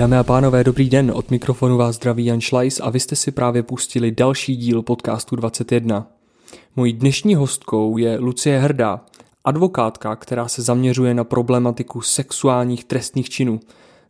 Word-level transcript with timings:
Dámy 0.00 0.16
a 0.16 0.24
pánové, 0.24 0.64
dobrý 0.64 0.88
den, 0.88 1.12
od 1.14 1.30
mikrofonu 1.30 1.76
vás 1.76 1.96
zdraví 1.96 2.24
Jan 2.24 2.40
Schleis 2.40 2.80
a 2.80 2.90
vy 2.90 3.00
jste 3.00 3.16
si 3.16 3.30
právě 3.32 3.62
pustili 3.62 4.10
další 4.10 4.56
díl 4.56 4.82
podcastu 4.82 5.36
21. 5.36 6.06
Mojí 6.76 6.92
dnešní 6.92 7.34
hostkou 7.34 7.98
je 7.98 8.18
Lucie 8.18 8.58
Hrdá, 8.58 9.04
advokátka, 9.44 10.16
která 10.16 10.48
se 10.48 10.62
zaměřuje 10.62 11.14
na 11.14 11.24
problematiku 11.24 12.00
sexuálních 12.00 12.84
trestných 12.84 13.30
činů. 13.30 13.60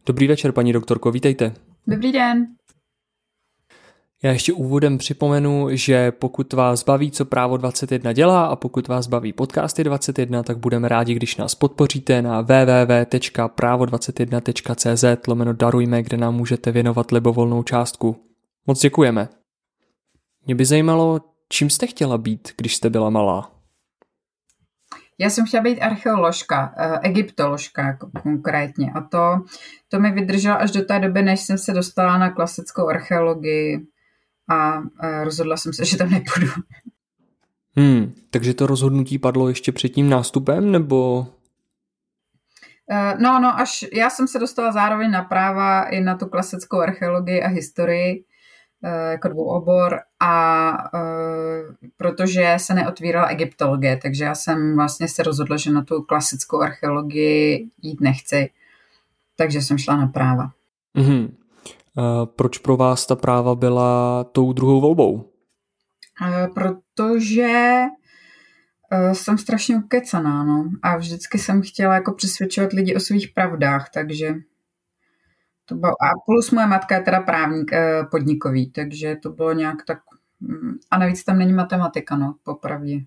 Dobrý 0.06 0.26
večer, 0.26 0.52
paní 0.52 0.72
doktorko, 0.72 1.10
vítejte. 1.10 1.52
Dobrý 1.86 2.12
den. 2.12 2.46
Já 4.22 4.32
ještě 4.32 4.52
úvodem 4.52 4.98
připomenu, 4.98 5.68
že 5.70 6.12
pokud 6.12 6.52
vás 6.52 6.84
baví, 6.84 7.10
co 7.10 7.24
Právo 7.24 7.56
21 7.56 8.12
dělá 8.12 8.46
a 8.46 8.56
pokud 8.56 8.88
vás 8.88 9.06
baví 9.06 9.32
podcasty 9.32 9.84
21, 9.84 10.42
tak 10.42 10.58
budeme 10.58 10.88
rádi, 10.88 11.14
když 11.14 11.36
nás 11.36 11.54
podpoříte 11.54 12.22
na 12.22 12.42
www.právo21.cz 12.42 15.26
lomeno 15.26 15.52
darujme, 15.52 16.02
kde 16.02 16.16
nám 16.16 16.34
můžete 16.34 16.72
věnovat 16.72 17.10
libovolnou 17.10 17.62
částku. 17.62 18.16
Moc 18.66 18.80
děkujeme. 18.80 19.28
Mě 20.46 20.54
by 20.54 20.64
zajímalo, 20.64 21.20
čím 21.48 21.70
jste 21.70 21.86
chtěla 21.86 22.18
být, 22.18 22.48
když 22.56 22.76
jste 22.76 22.90
byla 22.90 23.10
malá? 23.10 23.50
Já 25.18 25.30
jsem 25.30 25.46
chtěla 25.46 25.62
být 25.62 25.80
archeoložka, 25.80 26.74
eh, 26.76 26.98
egyptoložka 27.02 27.86
jako 27.86 28.10
konkrétně. 28.22 28.92
A 28.94 29.00
to, 29.00 29.40
to 29.88 30.00
mi 30.00 30.10
vydrželo 30.10 30.60
až 30.60 30.70
do 30.70 30.84
té 30.84 30.98
doby, 30.98 31.22
než 31.22 31.40
jsem 31.40 31.58
se 31.58 31.72
dostala 31.72 32.18
na 32.18 32.30
klasickou 32.30 32.88
archeologii 32.88 33.86
a 34.50 34.82
rozhodla 35.24 35.56
jsem 35.56 35.72
se, 35.72 35.84
že 35.84 35.96
tam 35.96 36.10
nepůjdu. 36.10 36.50
Hmm, 37.76 38.14
takže 38.30 38.54
to 38.54 38.66
rozhodnutí 38.66 39.18
padlo 39.18 39.48
ještě 39.48 39.72
před 39.72 39.88
tím 39.88 40.08
nástupem, 40.08 40.72
nebo? 40.72 41.26
Eh, 42.90 43.14
no, 43.18 43.40
no, 43.40 43.60
až 43.60 43.84
já 43.92 44.10
jsem 44.10 44.28
se 44.28 44.38
dostala 44.38 44.72
zároveň 44.72 45.10
na 45.10 45.22
práva 45.22 45.82
i 45.82 46.00
na 46.00 46.14
tu 46.14 46.26
klasickou 46.26 46.80
archeologii 46.80 47.42
a 47.42 47.48
historii 47.48 48.24
eh, 48.84 49.10
jako 49.10 49.28
dvou 49.28 49.44
obor 49.44 50.00
a 50.20 50.72
uh, 50.94 51.74
protože 51.96 52.54
se 52.56 52.74
neotvírala 52.74 53.26
egyptologie, 53.26 53.96
takže 54.02 54.24
já 54.24 54.34
jsem 54.34 54.76
vlastně 54.76 55.08
se 55.08 55.22
rozhodla, 55.22 55.56
že 55.56 55.70
na 55.70 55.84
tu 55.84 56.02
klasickou 56.02 56.60
archeologii 56.60 57.68
jít 57.82 58.00
nechci, 58.00 58.50
takže 59.36 59.62
jsem 59.62 59.78
šla 59.78 59.96
na 59.96 60.06
práva. 60.06 60.50
Mm-hmm. 60.96 61.30
Proč 62.24 62.58
pro 62.58 62.76
vás 62.76 63.06
ta 63.06 63.16
práva 63.16 63.54
byla 63.54 64.24
tou 64.24 64.52
druhou 64.52 64.80
volbou? 64.80 65.30
Protože 66.54 67.82
e, 68.90 69.14
jsem 69.14 69.38
strašně 69.38 69.76
ukecaná, 69.76 70.44
no. 70.44 70.70
A 70.82 70.96
vždycky 70.96 71.38
jsem 71.38 71.62
chtěla 71.62 71.94
jako 71.94 72.12
přesvědčovat 72.12 72.72
lidi 72.72 72.94
o 72.94 73.00
svých 73.00 73.28
pravdách, 73.34 73.90
takže 73.94 74.34
to 75.64 75.74
bylo, 75.74 75.92
a 75.92 76.08
plus 76.26 76.50
moje 76.50 76.66
matka 76.66 76.94
je 76.94 77.02
teda 77.02 77.20
právník 77.20 77.70
podnikový, 78.10 78.70
takže 78.70 79.16
to 79.22 79.30
bylo 79.30 79.52
nějak 79.52 79.76
tak, 79.86 79.98
a 80.90 80.98
navíc 80.98 81.24
tam 81.24 81.38
není 81.38 81.52
matematika, 81.52 82.16
no, 82.16 82.34
popravdě. 82.42 83.00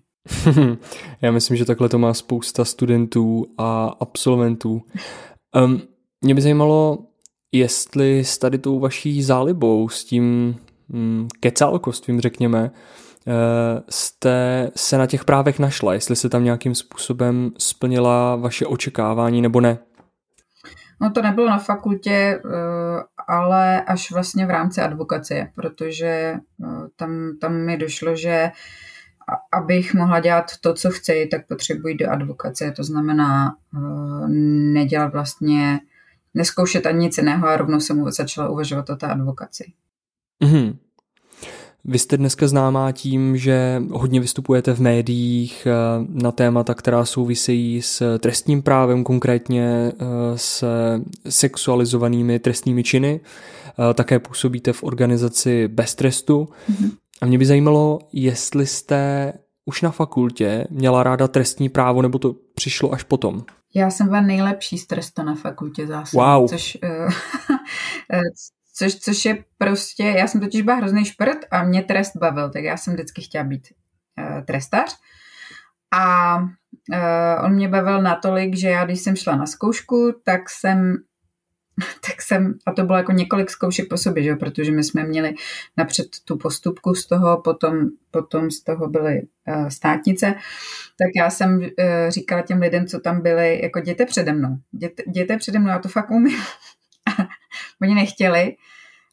Já 1.22 1.32
myslím, 1.32 1.56
že 1.56 1.64
takhle 1.64 1.88
to 1.88 1.98
má 1.98 2.14
spousta 2.14 2.64
studentů 2.64 3.46
a 3.58 3.86
absolventů. 4.00 4.82
Um, 5.64 5.82
mě 6.20 6.34
by 6.34 6.40
zajímalo, 6.40 7.06
jestli 7.54 8.24
s 8.24 8.38
tady 8.38 8.58
tou 8.58 8.80
vaší 8.80 9.22
zálibou, 9.22 9.88
s 9.88 10.04
tím 10.04 10.56
mm, 10.88 11.28
kecálkostvím, 11.40 12.20
řekněme, 12.20 12.70
eh, 13.26 13.82
jste 13.88 14.70
se 14.76 14.98
na 14.98 15.06
těch 15.06 15.24
právech 15.24 15.58
našla, 15.58 15.94
jestli 15.94 16.16
se 16.16 16.28
tam 16.28 16.44
nějakým 16.44 16.74
způsobem 16.74 17.50
splnila 17.58 18.36
vaše 18.36 18.66
očekávání 18.66 19.42
nebo 19.42 19.60
ne? 19.60 19.78
No 21.00 21.10
to 21.10 21.22
nebylo 21.22 21.46
na 21.46 21.58
fakultě, 21.58 22.10
eh, 22.10 22.40
ale 23.28 23.82
až 23.82 24.12
vlastně 24.12 24.46
v 24.46 24.50
rámci 24.50 24.80
advokacie, 24.80 25.52
protože 25.54 26.06
eh, 26.06 26.38
tam, 26.96 27.30
tam 27.40 27.54
mi 27.54 27.76
došlo, 27.76 28.16
že 28.16 28.50
abych 29.52 29.94
mohla 29.94 30.20
dělat 30.20 30.44
to, 30.60 30.74
co 30.74 30.90
chci, 30.90 31.28
tak 31.30 31.46
potřebuji 31.48 31.94
do 31.94 32.10
advokacie. 32.10 32.72
To 32.72 32.84
znamená 32.84 33.56
nedělat 34.72 35.12
vlastně 35.12 35.80
neskoušet 36.34 36.86
ani 36.86 36.98
nic 36.98 37.18
jiného 37.18 37.48
a 37.48 37.56
rovnou 37.56 37.80
jsem 37.80 38.10
začala 38.10 38.48
uvažovat 38.48 38.90
o 38.90 38.96
té 38.96 39.06
advokaci. 39.06 39.72
Mm-hmm. 40.44 40.76
Vy 41.84 41.98
jste 41.98 42.16
dneska 42.16 42.48
známá 42.48 42.92
tím, 42.92 43.36
že 43.36 43.82
hodně 43.90 44.20
vystupujete 44.20 44.74
v 44.74 44.80
médiích 44.80 45.66
eh, 45.66 45.72
na 46.08 46.32
témata, 46.32 46.74
která 46.74 47.04
souvisejí 47.04 47.82
s 47.82 48.18
trestním 48.18 48.62
právem, 48.62 49.04
konkrétně 49.04 49.92
eh, 49.92 49.94
s 50.36 50.64
sexualizovanými 51.28 52.38
trestnými 52.38 52.84
činy. 52.84 53.20
Eh, 53.90 53.94
také 53.94 54.18
působíte 54.18 54.72
v 54.72 54.82
organizaci 54.82 55.68
Bez 55.68 55.94
trestu. 55.94 56.48
Mm-hmm. 56.70 56.90
A 57.20 57.26
mě 57.26 57.38
by 57.38 57.46
zajímalo, 57.46 57.98
jestli 58.12 58.66
jste 58.66 59.32
už 59.64 59.82
na 59.82 59.90
fakultě 59.90 60.66
měla 60.70 61.02
ráda 61.02 61.28
trestní 61.28 61.68
právo, 61.68 62.02
nebo 62.02 62.18
to 62.18 62.34
přišlo 62.54 62.92
až 62.92 63.02
potom? 63.02 63.44
Já 63.74 63.90
jsem 63.90 64.08
byla 64.08 64.20
nejlepší 64.20 64.78
stresto 64.78 65.22
na 65.22 65.34
fakultě 65.34 65.86
zase. 65.86 66.16
Wow. 66.16 66.48
Což, 66.48 66.78
uh, 66.84 67.12
což, 68.76 68.94
což 68.94 69.24
je 69.24 69.44
prostě, 69.58 70.02
já 70.02 70.26
jsem 70.26 70.40
totiž 70.40 70.62
byla 70.62 70.76
hrozný 70.76 71.04
šprt 71.04 71.38
a 71.50 71.62
mě 71.62 71.82
trest 71.82 72.16
bavil, 72.16 72.50
tak 72.50 72.64
já 72.64 72.76
jsem 72.76 72.94
vždycky 72.94 73.22
chtěla 73.22 73.44
být 73.44 73.68
uh, 74.18 74.40
trestař. 74.44 74.96
A 75.94 76.36
uh, 76.38 77.44
on 77.44 77.52
mě 77.52 77.68
bavil 77.68 78.02
natolik, 78.02 78.56
že 78.56 78.68
já 78.68 78.84
když 78.84 79.00
jsem 79.00 79.16
šla 79.16 79.36
na 79.36 79.46
zkoušku, 79.46 80.12
tak 80.24 80.50
jsem 80.50 80.96
tak 82.06 82.22
jsem, 82.22 82.54
a 82.66 82.72
to 82.72 82.84
bylo 82.84 82.98
jako 82.98 83.12
několik 83.12 83.50
zkoušek 83.50 83.88
po 83.88 83.96
sobě, 83.96 84.22
že? 84.22 84.36
protože 84.36 84.72
my 84.72 84.84
jsme 84.84 85.04
měli 85.04 85.34
napřed 85.76 86.06
tu 86.24 86.36
postupku 86.36 86.94
z 86.94 87.06
toho, 87.06 87.42
potom, 87.42 87.88
potom 88.10 88.50
z 88.50 88.62
toho 88.62 88.88
byly 88.88 89.22
uh, 89.48 89.68
státnice, 89.68 90.34
tak 90.98 91.08
já 91.16 91.30
jsem 91.30 91.58
uh, 91.58 91.66
říkala 92.08 92.42
těm 92.42 92.60
lidem, 92.60 92.86
co 92.86 93.00
tam 93.00 93.22
byli, 93.22 93.62
jako 93.62 93.78
jděte 93.78 94.06
přede 94.06 94.32
mnou, 94.32 94.56
jděte, 94.72 95.02
jděte 95.06 95.36
přede 95.36 95.58
mnou, 95.58 95.68
já 95.68 95.78
to 95.78 95.88
fakt 95.88 96.10
umím. 96.10 96.38
Oni 97.82 97.94
nechtěli 97.94 98.56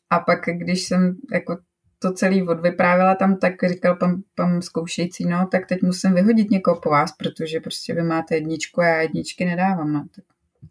a 0.10 0.20
pak, 0.20 0.40
když 0.46 0.84
jsem 0.88 1.16
jako 1.34 1.58
to 2.00 2.14
celý 2.14 2.48
odvyprávila 2.48 3.16
tam, 3.16 3.38
tak 3.38 3.54
říkal 3.70 3.96
pan, 3.96 4.16
pan 4.36 4.62
zkoušející, 4.62 5.26
no, 5.26 5.48
tak 5.52 5.68
teď 5.68 5.82
musím 5.82 6.14
vyhodit 6.14 6.52
někoho 6.52 6.80
po 6.80 6.90
vás, 6.90 7.12
protože 7.12 7.60
prostě 7.60 7.94
vy 7.94 8.04
máte 8.04 8.36
jedničku 8.36 8.82
a 8.82 8.86
já 8.86 9.02
jedničky 9.02 9.46
nedávám, 9.46 9.94
no. 9.94 10.06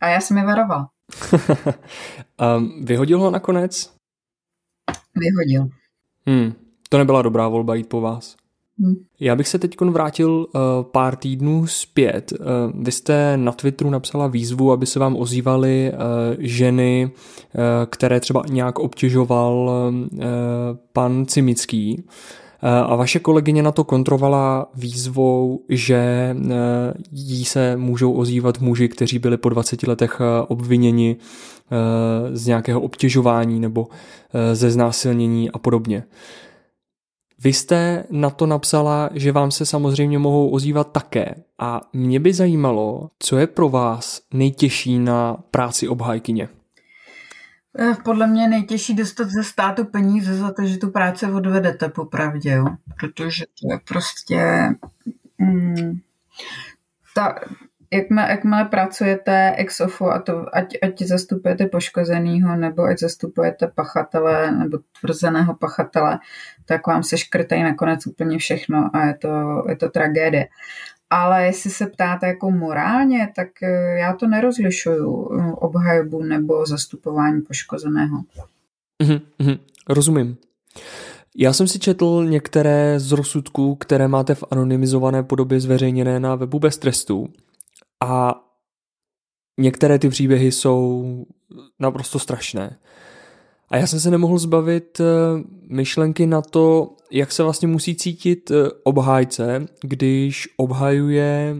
A 0.01 0.09
já 0.09 0.21
jsem 0.21 0.37
je 0.37 0.45
varoval. 0.45 0.87
um, 2.57 2.85
vyhodil 2.85 3.21
ho 3.21 3.31
nakonec? 3.31 3.93
Vyhodil. 5.17 5.69
Hmm, 6.27 6.53
to 6.89 6.99
nebyla 6.99 7.23
dobrá 7.23 7.49
volba 7.49 7.75
jít 7.75 7.89
po 7.89 8.01
vás. 8.01 8.37
Hmm. 8.79 8.95
Já 9.21 9.37
bych 9.37 9.49
se 9.49 9.59
teď 9.59 9.81
vrátil 9.81 10.31
uh, 10.31 10.61
pár 10.83 11.17
týdnů 11.17 11.67
zpět. 11.67 12.33
Uh, 12.33 12.47
vy 12.83 12.93
jste 12.93 13.37
na 13.37 13.53
Twitteru 13.53 13.91
napsala 13.91 14.27
výzvu, 14.27 14.73
aby 14.73 14.87
se 14.87 14.99
vám 14.99 15.17
ozývaly 15.17 15.93
uh, 15.93 15.99
ženy, 16.39 17.11
uh, 17.11 17.61
které 17.91 18.21
třeba 18.21 18.43
nějak 18.51 18.79
obtěžoval 18.79 19.71
uh, 20.13 20.21
pan 20.93 21.27
Cimický. 21.27 22.05
A 22.63 22.97
vaše 22.97 23.19
kolegyně 23.19 23.63
na 23.63 23.73
to 23.73 23.85
kontrovala 23.85 24.67
výzvou, 24.75 25.61
že 25.69 25.97
e, 25.97 26.37
jí 27.13 27.45
se 27.45 27.77
můžou 27.77 28.13
ozývat 28.13 28.61
muži, 28.61 28.89
kteří 28.89 29.19
byli 29.19 29.37
po 29.37 29.49
20 29.49 29.83
letech 29.83 30.21
e, 30.21 30.43
obviněni 30.47 31.17
z 32.33 32.47
nějakého 32.47 32.81
obtěžování 32.81 33.61
nebo 33.61 33.89
ze 34.53 34.71
znásilnění 34.71 35.51
a 35.51 35.59
podobně. 35.59 36.05
Vy 37.43 37.53
jste 37.53 38.05
na 38.11 38.31
to 38.31 38.47
napsala, 38.47 39.11
že 39.15 39.33
vám 39.33 39.51
se 39.51 39.67
samozřejmě 39.67 40.19
mohou 40.19 40.49
ozývat 40.49 40.93
také. 40.93 41.35
A 41.59 41.81
mě 41.93 42.21
by 42.21 42.33
zajímalo, 42.33 43.11
co 43.19 43.39
je 43.39 43.47
pro 43.47 43.69
vás 43.69 44.21
nejtěžší 44.35 44.99
na 44.99 45.37
práci 45.51 45.89
obhajkyně. 45.89 46.49
Eh, 47.79 47.95
podle 48.05 48.27
mě 48.27 48.49
nejtěžší 48.49 48.95
dostat 48.95 49.29
ze 49.29 49.45
státu 49.45 49.85
peníze 49.85 50.35
za 50.35 50.53
to, 50.53 50.65
že 50.65 50.79
tu 50.79 50.91
práci 50.91 51.27
odvedete 51.27 51.89
popravdě, 51.89 52.51
jo? 52.51 52.67
protože 52.99 53.45
to 53.61 53.73
je 53.73 53.81
prostě... 53.89 54.69
Mm, 55.39 56.01
ta, 57.15 57.35
jakmile, 57.93 58.31
jakmile 58.31 58.65
pracujete 58.65 59.55
ex 59.57 59.81
a 59.81 60.19
to, 60.19 60.57
ať, 60.57 60.77
ať 60.83 61.03
zastupujete 61.03 61.67
poškozenýho, 61.67 62.57
nebo 62.57 62.83
ať 62.83 62.99
zastupujete 62.99 63.67
pachatele, 63.67 64.51
nebo 64.51 64.79
tvrzeného 65.01 65.55
pachatele, 65.55 66.19
tak 66.65 66.87
vám 66.87 67.03
se 67.03 67.19
škrtají 67.19 67.63
nakonec 67.63 68.07
úplně 68.07 68.39
všechno 68.39 68.91
a 68.93 69.05
je 69.05 69.15
to, 69.15 69.65
je 69.69 69.77
to 69.77 69.89
tragédie. 69.89 70.49
Ale 71.11 71.47
jestli 71.47 71.71
se 71.71 71.87
ptáte 71.87 72.27
jako 72.27 72.51
morálně, 72.51 73.33
tak 73.37 73.63
eh, 73.63 73.99
já 73.99 74.13
to 74.13 74.27
nerozlišuju 74.27 75.31
eh, 75.33 75.53
obhajobu 75.53 76.23
nebo 76.23 76.67
zastupování 76.67 77.41
poškozeného. 77.41 78.23
Mm-hmm, 79.03 79.59
rozumím. 79.89 80.37
Já 81.37 81.53
jsem 81.53 81.69
si 81.69 81.79
četl 81.79 82.25
některé 82.25 83.01
z 83.01 83.13
rozsudků, 83.13 83.75
které 83.75 84.09
máte 84.09 84.35
v 84.35 84.45
anonymizované 84.51 85.23
podobě 85.23 85.61
zveřejněné 85.61 86.21
na 86.21 86.35
webu 86.35 86.59
bez 86.59 86.79
trestu. 86.79 87.29
A 88.05 88.35
některé 89.61 89.99
ty 89.99 90.09
příběhy 90.09 90.53
jsou 90.53 91.05
naprosto 91.79 92.19
strašné. 92.19 92.79
A 93.71 93.77
já 93.77 93.87
jsem 93.87 94.01
se 94.01 94.11
nemohl 94.11 94.39
zbavit 94.39 95.01
myšlenky 95.69 96.27
na 96.27 96.43
to, 96.43 96.97
jak 97.11 97.33
se 97.33 97.43
vlastně 97.43 97.69
musí 97.69 97.97
cítit 97.97 98.53
obhájce, 98.85 99.67
když 99.83 100.49
obhajuje 100.57 101.57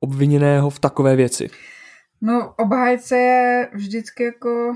obviněného 0.00 0.70
v 0.70 0.78
takové 0.78 1.16
věci. 1.16 1.50
No, 2.20 2.54
obhájce 2.56 3.16
je 3.16 3.68
vždycky 3.74 4.24
jako 4.24 4.74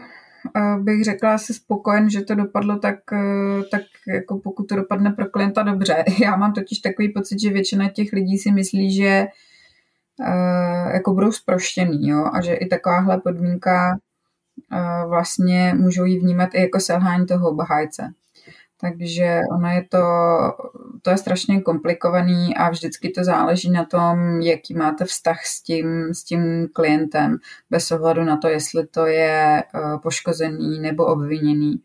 bych 0.79 1.05
řekla 1.05 1.35
asi 1.35 1.55
spokojen, 1.55 2.11
že 2.11 2.23
to 2.23 2.35
dopadlo 2.35 2.79
tak, 2.79 2.99
eh, 3.13 3.63
tak 3.71 3.83
jako 4.09 4.39
pokud 4.39 4.69
to 4.69 4.77
dopadne 4.77 5.11
pro 5.11 5.27
klienta 5.27 5.63
dobře. 5.63 6.05
Já 6.23 6.37
mám 6.37 6.53
totiž 6.53 6.79
takový 6.79 7.13
pocit, 7.13 7.41
že 7.41 7.51
většina 7.51 7.89
těch 7.89 8.13
lidí 8.13 8.39
si 8.39 8.53
myslí, 8.53 8.93
že 8.97 9.27
jako 10.93 11.15
budou 11.15 11.33
sproštěný, 11.33 12.09
jo, 12.09 12.31
a 12.33 12.41
že 12.41 12.55
i 12.55 12.67
takováhle 12.67 13.21
podmínka 13.21 13.99
vlastně 15.09 15.75
můžou 15.79 16.05
jí 16.05 16.19
vnímat 16.19 16.55
i 16.55 16.61
jako 16.61 16.81
selhání 16.81 17.27
toho 17.27 17.51
obhájce. 17.51 18.13
Takže 18.81 19.41
ono 19.51 19.69
je 19.69 19.85
to, 19.89 19.99
to 21.03 21.11
je 21.11 21.19
strašně 21.19 21.61
komplikovaný 21.61 22.57
a 22.57 22.71
vždycky 22.71 23.11
to 23.11 23.25
záleží 23.25 23.71
na 23.71 23.85
tom, 23.85 24.41
jaký 24.41 24.75
máte 24.75 25.05
vztah 25.05 25.45
s 25.45 25.63
tím, 25.63 26.15
s 26.15 26.25
tím 26.25 26.69
klientem, 26.73 27.39
bez 27.71 27.91
ohledu 27.91 28.25
na 28.25 28.37
to, 28.37 28.49
jestli 28.49 28.87
to 28.87 29.07
je 29.07 29.63
eh, 29.63 29.99
poškozený 30.03 30.79
nebo 30.81 31.07
obviněný. 31.07 31.83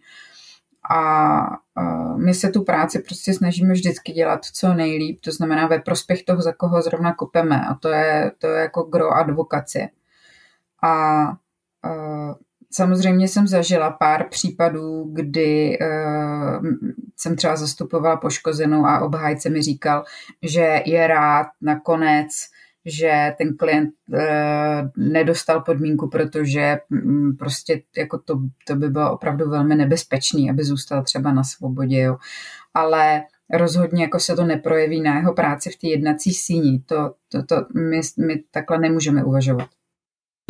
A 0.92 1.42
eh, 1.78 2.18
my 2.18 2.34
se 2.34 2.50
tu 2.50 2.64
práci 2.64 3.00
prostě 3.00 3.34
snažíme 3.34 3.74
vždycky 3.74 4.12
dělat 4.12 4.46
co 4.46 4.74
nejlíp, 4.74 5.22
to 5.22 5.32
znamená 5.32 5.68
ve 5.68 5.80
prospěch 5.80 6.24
toho, 6.24 6.42
za 6.42 6.54
koho 6.54 6.82
zrovna 6.82 7.14
kopeme. 7.14 7.62
A 7.70 7.74
to 7.74 7.90
je, 7.90 8.32
to 8.38 8.48
je 8.48 8.62
jako 8.62 8.84
gro 8.84 9.12
advokacie. 9.12 9.90
A 10.84 11.24
eh, 11.86 12.34
Samozřejmě 12.74 13.28
jsem 13.28 13.48
zažila 13.48 13.92
pár 13.92 14.30
případů, 14.30 15.12
kdy 15.14 15.78
uh, 15.82 16.66
jsem 17.18 17.36
třeba 17.36 17.56
zastupovala 17.56 18.18
poškozenou 18.18 18.86
a 18.86 19.00
obhájce 19.00 19.50
mi 19.50 19.62
říkal, 19.62 20.04
že 20.42 20.82
je 20.86 21.08
rád 21.08 21.48
nakonec, 21.62 22.28
že 22.86 23.36
ten 23.38 23.58
klient 23.58 23.90
uh, 24.10 24.20
nedostal 24.98 25.62
podmínku, 25.62 26.10
protože 26.10 26.78
um, 26.92 27.36
prostě 27.40 27.82
jako 27.98 28.18
to, 28.18 28.40
to 28.68 28.76
by 28.76 28.90
bylo 28.90 29.14
opravdu 29.14 29.50
velmi 29.50 29.76
nebezpečný, 29.76 30.50
aby 30.50 30.64
zůstal 30.64 31.04
třeba 31.04 31.32
na 31.32 31.44
svobodě. 31.44 32.02
Jo. 32.02 32.18
Ale 32.74 33.24
rozhodně 33.54 34.04
jako 34.04 34.20
se 34.20 34.36
to 34.36 34.44
neprojeví 34.44 35.02
na 35.02 35.18
jeho 35.18 35.34
práci 35.34 35.70
v 35.70 35.78
té 35.78 35.88
jednací 35.88 36.34
síni. 36.34 36.80
To, 36.80 37.14
to, 37.28 37.44
to 37.44 37.56
my, 37.76 38.02
my 38.28 38.44
takhle 38.52 38.78
nemůžeme 38.78 39.24
uvažovat. 39.24 39.70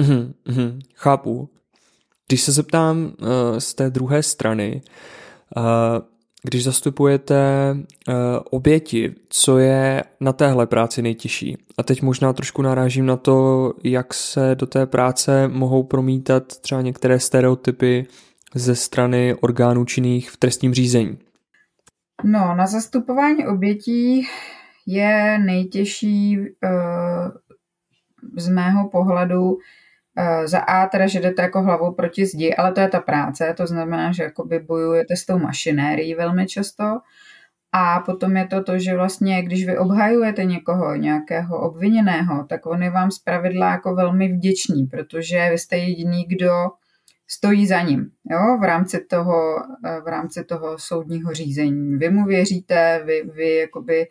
Mm-hmm, 0.02 0.80
chápu. 0.96 1.50
Když 2.34 2.42
se 2.42 2.52
zeptám 2.52 2.98
uh, 2.98 3.28
z 3.58 3.74
té 3.74 3.90
druhé 3.90 4.24
strany, 4.24 4.82
uh, 5.58 5.64
když 6.44 6.64
zastupujete 6.64 7.38
uh, 7.74 8.14
oběti, 8.50 9.16
co 9.30 9.58
je 9.58 10.04
na 10.20 10.34
téhle 10.34 10.68
práci 10.68 11.02
nejtěžší? 11.02 11.58
A 11.78 11.84
teď 11.84 12.02
možná 12.02 12.34
trošku 12.34 12.62
narážím 12.62 13.06
na 13.06 13.18
to, 13.18 13.74
jak 13.84 14.14
se 14.14 14.56
do 14.56 14.66
té 14.68 14.86
práce 14.86 15.48
mohou 15.48 15.84
promítat 15.84 16.44
třeba 16.44 16.82
některé 16.82 17.20
stereotypy 17.20 18.06
ze 18.56 18.76
strany 18.76 19.36
orgánů 19.36 19.86
činných 19.86 20.32
v 20.32 20.38
trestním 20.38 20.74
řízení. 20.74 21.18
No, 22.24 22.56
na 22.56 22.68
zastupování 22.68 23.48
obětí 23.48 24.28
je 24.86 25.40
nejtěžší 25.40 26.38
z 28.38 28.50
mého 28.50 28.90
pohledu 28.90 29.58
Eh, 29.58 29.83
za 30.46 30.60
A 30.60 30.88
teda, 30.88 31.08
že 31.08 31.20
jdete 31.20 31.42
jako 31.42 31.62
hlavou 31.62 31.94
proti 31.94 32.26
zdi, 32.26 32.56
ale 32.56 32.72
to 32.72 32.82
je 32.82 32.88
ta 32.88 33.00
práce, 33.00 33.54
to 33.58 33.68
znamená, 33.68 34.12
že 34.12 34.24
jakoby 34.24 34.60
bojujete 34.60 35.16
s 35.16 35.26
tou 35.26 35.40
mašinérií 35.40 36.16
velmi 36.16 36.48
často. 36.48 36.84
A 37.76 38.00
potom 38.00 38.38
je 38.38 38.48
to 38.48 38.64
to, 38.64 38.80
že 38.80 38.96
vlastně, 38.96 39.44
když 39.44 39.66
vy 39.66 39.78
obhajujete 39.78 40.44
někoho, 40.44 40.96
nějakého 40.96 41.62
obviněného, 41.62 42.46
tak 42.50 42.66
on 42.66 42.84
je 42.84 42.90
vám 42.90 43.12
zpravidla 43.12 43.72
jako 43.72 43.96
velmi 43.96 44.34
vděčný, 44.34 44.86
protože 44.86 45.50
vy 45.52 45.58
jste 45.58 45.78
jediný, 45.78 46.26
kdo 46.28 46.52
stojí 47.28 47.68
za 47.68 47.82
ním 47.82 48.12
jo, 48.32 48.58
v, 48.62 48.64
rámci 48.64 49.06
toho, 49.10 49.56
eh, 49.86 50.02
v 50.02 50.08
rámci 50.08 50.44
toho 50.44 50.78
soudního 50.78 51.34
řízení. 51.34 51.98
Vy 51.98 52.10
mu 52.10 52.26
věříte, 52.26 53.04
vy, 53.06 53.24
vy 53.36 53.56
jakoby 53.56 54.08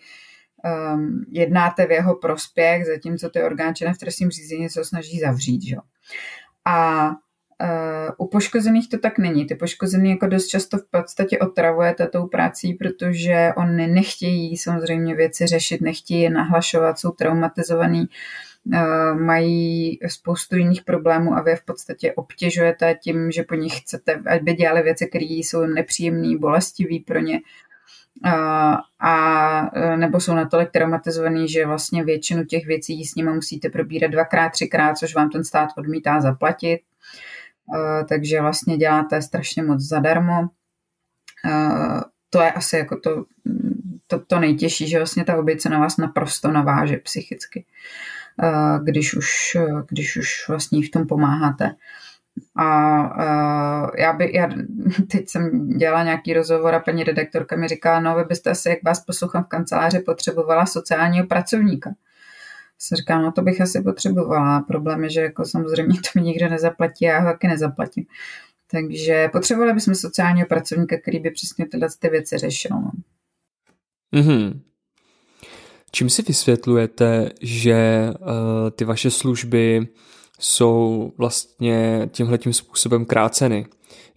um, 0.95 1.25
jednáte 1.31 1.87
v 1.87 1.91
jeho 1.91 2.17
prospěch, 2.17 2.87
zatímco 2.87 3.29
ty 3.29 3.43
orgán 3.43 3.75
v 3.95 3.99
trestním 3.99 4.31
řízení 4.31 4.69
se 4.69 4.85
snaží 4.85 5.19
zavřít. 5.21 5.63
Že? 5.63 5.77
A 6.65 7.09
uh, 7.09 8.11
u 8.19 8.29
poškozených 8.29 8.89
to 8.89 8.99
tak 8.99 9.19
není. 9.19 9.47
Ty 9.47 9.55
poškozený 9.55 10.11
jako 10.11 10.27
dost 10.27 10.47
často 10.47 10.79
v 10.79 10.85
podstatě 10.91 11.39
otravujete 11.39 12.07
tou 12.07 12.27
prací, 12.27 12.75
protože 12.75 13.53
oni 13.57 13.87
nechtějí 13.87 14.57
samozřejmě 14.57 15.15
věci 15.15 15.47
řešit, 15.47 15.81
nechtějí 15.81 16.21
je 16.21 16.31
nahlašovat, 16.31 16.99
jsou 16.99 17.11
traumatizovaný, 17.11 18.09
uh, 18.65 19.21
mají 19.21 19.99
spoustu 20.07 20.57
jiných 20.57 20.83
problémů 20.83 21.35
a 21.35 21.43
vy 21.43 21.57
v 21.57 21.65
podstatě 21.65 22.13
obtěžujete 22.13 22.95
tím, 22.95 23.31
že 23.31 23.43
po 23.43 23.55
nich 23.55 23.81
chcete, 23.81 24.23
aby 24.37 24.55
dělali 24.55 24.83
věci, 24.83 25.07
které 25.07 25.25
jsou 25.25 25.67
nepříjemné, 25.67 26.39
bolestivé 26.39 26.99
pro 27.07 27.19
ně 27.19 27.41
a 29.01 29.71
nebo 29.97 30.21
jsou 30.21 30.35
natolik 30.35 30.71
traumatizovaný, 30.71 31.49
že 31.49 31.67
vlastně 31.67 32.05
většinu 32.05 32.45
těch 32.45 32.67
věcí 32.67 33.05
s 33.05 33.15
nimi 33.15 33.33
musíte 33.33 33.69
probírat 33.69 34.11
dvakrát, 34.11 34.49
třikrát, 34.49 34.99
což 34.99 35.15
vám 35.15 35.31
ten 35.31 35.45
stát 35.45 35.69
odmítá 35.79 36.21
zaplatit. 36.21 36.81
Takže 38.09 38.41
vlastně 38.41 38.77
děláte 38.77 39.23
strašně 39.23 39.63
moc 39.63 39.81
zadarmo. 39.81 40.49
To 42.31 42.43
je 42.43 42.53
asi 42.53 42.77
jako 42.77 42.97
to, 42.97 43.25
to, 44.07 44.19
to 44.19 44.39
nejtěžší, 44.39 44.89
že 44.89 44.99
vlastně 44.99 45.25
ta 45.25 45.37
oběť 45.37 45.61
se 45.61 45.69
na 45.69 45.79
vás 45.79 45.97
naprosto 45.97 46.51
naváže 46.51 46.97
psychicky, 46.97 47.65
když 48.85 49.15
už, 49.15 49.57
když 49.89 50.17
už 50.17 50.49
vlastně 50.49 50.87
v 50.87 50.91
tom 50.91 51.07
pomáháte. 51.07 51.75
A 52.57 53.01
uh, 53.03 53.91
já, 53.99 54.13
by, 54.13 54.37
já 54.37 54.49
teď 55.11 55.29
jsem 55.29 55.69
dělala 55.69 56.05
nějaký 56.05 56.33
rozhovor 56.33 56.75
a 56.75 56.81
paní 56.81 57.05
redaktorka 57.05 57.57
mi 57.57 57.69
říkala, 57.69 58.01
no 58.01 58.17
vy 58.17 58.25
byste 58.25 58.51
asi, 58.51 58.69
jak 58.69 58.79
vás 58.85 59.05
poslouchám 59.05 59.45
v 59.45 59.49
kanceláři, 59.49 59.99
potřebovala 59.99 60.67
sociálního 60.67 61.27
pracovníka. 61.27 61.91
Jsem 62.79 62.97
říkala, 62.97 63.23
no 63.23 63.33
to 63.33 63.43
bych 63.43 63.61
asi 63.61 63.83
potřebovala. 63.83 64.61
Problém 64.61 65.05
je, 65.05 65.11
že 65.11 65.21
jako 65.21 65.45
samozřejmě 65.45 65.95
to 65.95 66.21
mi 66.21 66.23
nikdo 66.23 66.49
nezaplatí 66.49 67.09
a 67.09 67.13
já 67.13 67.19
ho 67.19 67.27
taky 67.27 67.49
nezaplatím. 67.49 68.05
Takže 68.71 69.29
potřebovali 69.29 69.73
bychom 69.73 69.95
sociálního 69.95 70.47
pracovníka, 70.47 70.97
který 70.99 71.19
by 71.19 71.31
přesně 71.31 71.67
tyhle 71.67 71.89
ty 71.99 72.09
věci 72.09 72.39
řešil. 72.39 72.77
Mm-hmm. 74.15 74.61
Čím 75.91 76.11
si 76.11 76.23
vysvětlujete, 76.23 77.31
že 77.41 78.09
uh, 78.21 78.71
ty 78.71 78.85
vaše 78.85 79.11
služby 79.11 79.89
jsou 80.43 81.13
vlastně 81.19 82.09
tímhletím 82.13 82.53
způsobem 82.53 83.05
kráceny, 83.05 83.67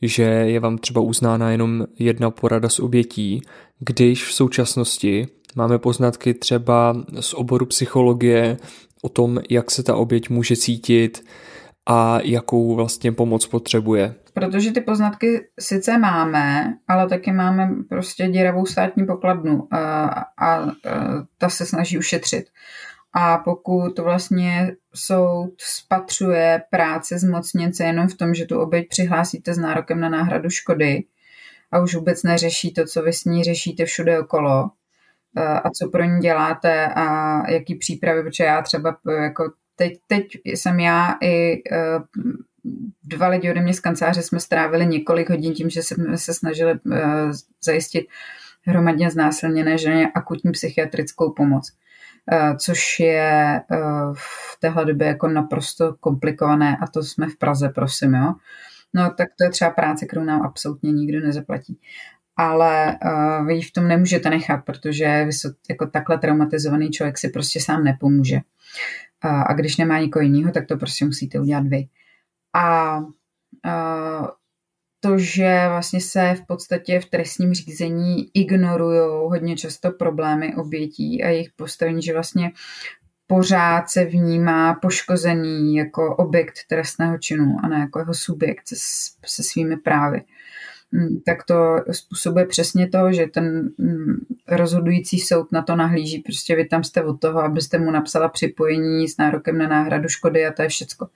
že 0.01 0.23
je 0.23 0.59
vám 0.59 0.77
třeba 0.77 1.01
uznána 1.01 1.51
jenom 1.51 1.85
jedna 1.99 2.31
porada 2.31 2.69
z 2.69 2.79
obětí, 2.79 3.41
když 3.79 4.23
v 4.23 4.33
současnosti 4.33 5.27
máme 5.55 5.79
poznatky 5.79 6.33
třeba 6.33 6.95
z 7.19 7.33
oboru 7.33 7.65
psychologie 7.65 8.57
o 9.01 9.09
tom, 9.09 9.39
jak 9.49 9.71
se 9.71 9.83
ta 9.83 9.95
oběť 9.95 10.29
může 10.29 10.55
cítit 10.55 11.25
a 11.85 12.19
jakou 12.23 12.75
vlastně 12.75 13.11
pomoc 13.11 13.47
potřebuje. 13.47 14.15
Protože 14.33 14.71
ty 14.71 14.81
poznatky 14.81 15.41
sice 15.59 15.97
máme, 15.97 16.73
ale 16.87 17.09
taky 17.09 17.31
máme 17.31 17.69
prostě 17.89 18.27
děravou 18.27 18.65
státní 18.65 19.05
pokladnu 19.05 19.67
a, 19.71 19.77
a, 19.77 20.25
a 20.39 20.65
ta 21.37 21.49
se 21.49 21.65
snaží 21.65 21.97
ušetřit. 21.97 22.45
A 23.17 23.37
pokud 23.37 23.99
vlastně 23.99 24.75
soud 24.95 25.61
spatřuje 25.61 26.61
práce 26.69 27.19
zmocněnce 27.19 27.83
jenom 27.83 28.07
v 28.07 28.17
tom, 28.17 28.33
že 28.33 28.45
tu 28.45 28.59
oběť 28.59 28.87
přihlásíte 28.89 29.53
s 29.53 29.57
nárokem 29.57 29.99
na 29.99 30.09
náhradu 30.09 30.49
škody 30.49 31.03
a 31.71 31.79
už 31.79 31.95
vůbec 31.95 32.23
neřeší 32.23 32.73
to, 32.73 32.85
co 32.85 33.01
vy 33.01 33.13
s 33.13 33.25
ní 33.25 33.43
řešíte 33.43 33.85
všude 33.85 34.19
okolo 34.19 34.69
eh, 35.37 35.41
a 35.41 35.69
co 35.69 35.89
pro 35.89 36.03
ní 36.03 36.19
děláte 36.19 36.87
a 36.87 37.41
jaký 37.51 37.75
přípravy, 37.75 38.23
protože 38.23 38.43
já 38.43 38.61
třeba 38.61 38.97
jako 39.23 39.51
teď, 39.75 39.99
teď 40.07 40.27
jsem 40.45 40.79
já 40.79 41.15
i 41.21 41.63
eh, 41.71 41.99
dva 43.03 43.27
lidi 43.27 43.51
ode 43.51 43.61
mě 43.61 43.73
z 43.73 43.79
kanceláře 43.79 44.21
jsme 44.21 44.39
strávili 44.39 44.85
několik 44.85 45.29
hodin 45.29 45.53
tím, 45.53 45.69
že 45.69 45.83
jsme 45.83 46.17
se 46.17 46.33
snažili 46.33 46.79
eh, 46.93 46.99
zajistit 47.63 48.07
hromadně 48.61 49.11
znásilněné 49.11 49.77
ženě 49.77 50.11
akutní 50.15 50.51
psychiatrickou 50.51 51.31
pomoc. 51.31 51.71
Eh, 52.31 52.57
což 52.57 52.99
je 52.99 53.61
eh, 53.71 53.77
v 54.13 54.59
téhle 54.59 54.85
době 54.85 55.07
jako 55.07 55.27
naprosto 55.27 55.93
komplikované 55.93 56.77
a 56.81 56.87
to 56.87 57.03
jsme 57.03 57.27
v 57.27 57.37
Praze, 57.37 57.69
prosím, 57.69 58.13
jo. 58.13 58.33
No 58.93 59.09
tak 59.17 59.27
to 59.37 59.43
je 59.43 59.49
třeba 59.49 59.71
práce, 59.71 60.05
kterou 60.05 60.23
nám 60.23 60.41
absolutně 60.41 60.91
nikdo 60.91 61.19
nezaplatí. 61.19 61.79
Ale 62.37 62.99
uh, 63.05 63.47
vy 63.47 63.61
v 63.61 63.71
tom 63.71 63.87
nemůžete 63.87 64.29
nechat, 64.29 64.57
protože 64.57 65.27
jako 65.69 65.87
takhle 65.87 66.17
traumatizovaný 66.17 66.89
člověk 66.89 67.17
si 67.17 67.29
prostě 67.29 67.59
sám 67.61 67.83
nepomůže. 67.83 68.35
Uh, 69.25 69.43
a 69.47 69.53
když 69.53 69.77
nemá 69.77 69.99
nikoho 69.99 70.23
jiného, 70.23 70.51
tak 70.51 70.65
to 70.65 70.77
prostě 70.77 71.05
musíte 71.05 71.39
udělat 71.39 71.67
vy. 71.67 71.87
A 72.53 72.97
to, 73.65 74.27
že 75.17 75.65
vlastně 75.69 76.01
se 76.01 76.35
v 76.35 76.45
podstatě 76.47 76.99
v 76.99 77.05
trestním 77.05 77.53
řízení 77.53 78.29
ignorují 78.33 78.99
hodně 79.29 79.55
často 79.57 79.91
problémy 79.91 80.55
obětí 80.55 81.23
a 81.23 81.29
jejich 81.29 81.49
postavení, 81.55 82.01
že 82.01 82.13
vlastně 82.13 82.51
pořád 83.27 83.89
se 83.89 84.05
vnímá 84.05 84.73
poškozený 84.73 85.75
jako 85.75 86.15
objekt 86.15 86.59
trestného 86.69 87.17
činu 87.17 87.57
a 87.63 87.67
ne 87.67 87.79
jako 87.79 87.99
jeho 87.99 88.13
subjekt 88.13 88.67
se, 88.67 88.75
se 89.25 89.43
svými 89.43 89.77
právy. 89.77 90.21
Mm, 90.95 91.21
tak 91.25 91.43
to 91.43 91.75
způsobuje 91.91 92.45
přesně 92.45 92.87
to, 92.87 93.11
že 93.11 93.27
ten 93.27 93.69
mm, 93.77 94.15
rozhodující 94.47 95.19
soud 95.19 95.51
na 95.51 95.61
to 95.61 95.75
nahlíží. 95.75 96.19
Prostě 96.19 96.55
vy 96.55 96.65
tam 96.65 96.83
jste 96.83 97.03
od 97.03 97.19
toho, 97.19 97.39
abyste 97.39 97.79
mu 97.79 97.91
napsala 97.91 98.29
připojení 98.29 99.07
s 99.07 99.17
nárokem 99.17 99.57
na 99.57 99.67
náhradu 99.67 100.07
škody 100.09 100.45
a 100.45 100.53
to 100.53 100.61
je 100.61 100.69
všecko. 100.69 101.07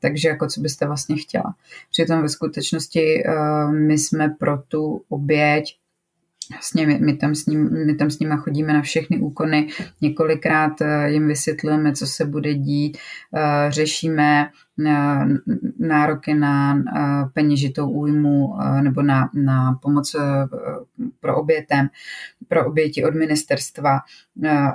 Takže 0.00 0.28
jako 0.28 0.46
co 0.46 0.60
byste 0.60 0.86
vlastně 0.86 1.16
chtěla. 1.16 1.54
Přitom 1.90 2.22
ve 2.22 2.28
skutečnosti 2.28 3.24
uh, 3.28 3.72
my 3.72 3.98
jsme 3.98 4.28
pro 4.38 4.58
tu 4.68 5.02
oběť 5.08 5.76
Vlastně 6.50 6.86
my, 6.86 6.98
my, 6.98 7.16
tam 7.16 7.34
s 7.34 7.46
ním, 7.46 7.86
my 7.86 7.94
tam 7.94 8.10
s 8.10 8.18
nimi 8.18 8.34
chodíme 8.38 8.72
na 8.72 8.82
všechny 8.82 9.18
úkony, 9.18 9.68
několikrát 10.00 10.80
eh, 10.80 11.10
jim 11.10 11.28
vysvětlujeme, 11.28 11.92
co 11.92 12.06
se 12.06 12.24
bude 12.24 12.54
dít, 12.54 12.98
eh, 13.36 13.70
řešíme 13.70 14.50
eh, 14.86 15.26
nároky 15.78 16.34
na 16.34 16.82
peněžitou 17.34 17.90
újmu 17.90 18.54
nebo 18.80 19.02
na, 19.02 19.30
na 19.34 19.78
pomoc 19.82 20.16
pro 21.20 21.36
obětem, 21.36 21.88
pro 22.48 22.66
oběti 22.66 23.04
od 23.04 23.14
ministerstva. 23.14 24.00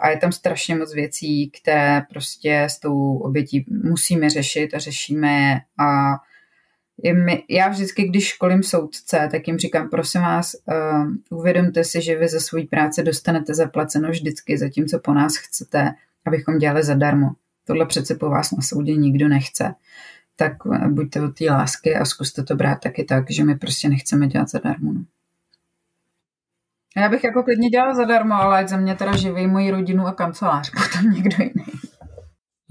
A 0.02 0.10
je 0.10 0.18
tam 0.18 0.32
strašně 0.32 0.76
moc 0.76 0.94
věcí, 0.94 1.52
které 1.62 2.02
prostě 2.10 2.62
s 2.62 2.80
tou 2.80 3.18
obětí 3.18 3.66
musíme 3.84 4.30
řešit 4.30 4.74
a 4.74 4.80
řešíme 4.80 5.32
je 5.32 5.62
a 5.78 6.16
já 7.50 7.70
vždycky, 7.70 8.04
když 8.04 8.28
školím 8.28 8.64
soudce, 8.64 9.30
tak 9.32 9.48
jim 9.48 9.58
říkám, 9.58 9.90
prosím 9.90 10.22
vás, 10.22 10.56
uh, 10.66 11.40
uvědomte 11.40 11.84
si, 11.84 12.02
že 12.02 12.18
vy 12.18 12.28
za 12.28 12.40
svou 12.40 12.68
práci 12.68 13.04
dostanete 13.04 13.54
zaplaceno 13.54 14.10
vždycky, 14.10 14.58
zatímco 14.58 15.00
po 15.00 15.14
nás 15.14 15.36
chcete, 15.36 15.92
abychom 16.26 16.58
dělali 16.58 16.84
zadarmo. 16.84 17.30
Tohle 17.68 17.86
přece 17.86 18.16
po 18.16 18.30
vás 18.30 18.52
na 18.52 18.62
soudě 18.62 18.96
nikdo 18.96 19.28
nechce. 19.28 19.76
Tak 20.36 20.66
uh, 20.66 20.88
buďte 20.88 21.22
od 21.22 21.38
té 21.38 21.46
lásky 21.46 21.96
a 21.96 22.06
zkuste 22.06 22.44
to 22.44 22.56
brát 22.56 22.80
taky 22.80 23.04
tak, 23.04 23.32
že 23.32 23.44
my 23.44 23.56
prostě 23.56 23.90
nechceme 23.90 24.28
dělat 24.28 24.50
zadarmo. 24.50 24.94
No. 24.94 25.04
Já 26.98 27.10
bych 27.10 27.24
jako 27.24 27.44
klidně 27.44 27.70
dělala 27.70 27.94
zadarmo, 27.94 28.34
ale 28.34 28.60
ať 28.60 28.68
za 28.68 28.78
mě 28.78 28.96
teda 28.96 29.16
živí 29.16 29.48
moji 29.48 29.72
rodinu 29.72 30.08
a 30.08 30.12
kancelář, 30.12 30.72
potom 30.72 31.12
někdo 31.12 31.36
jiný. 31.40 31.66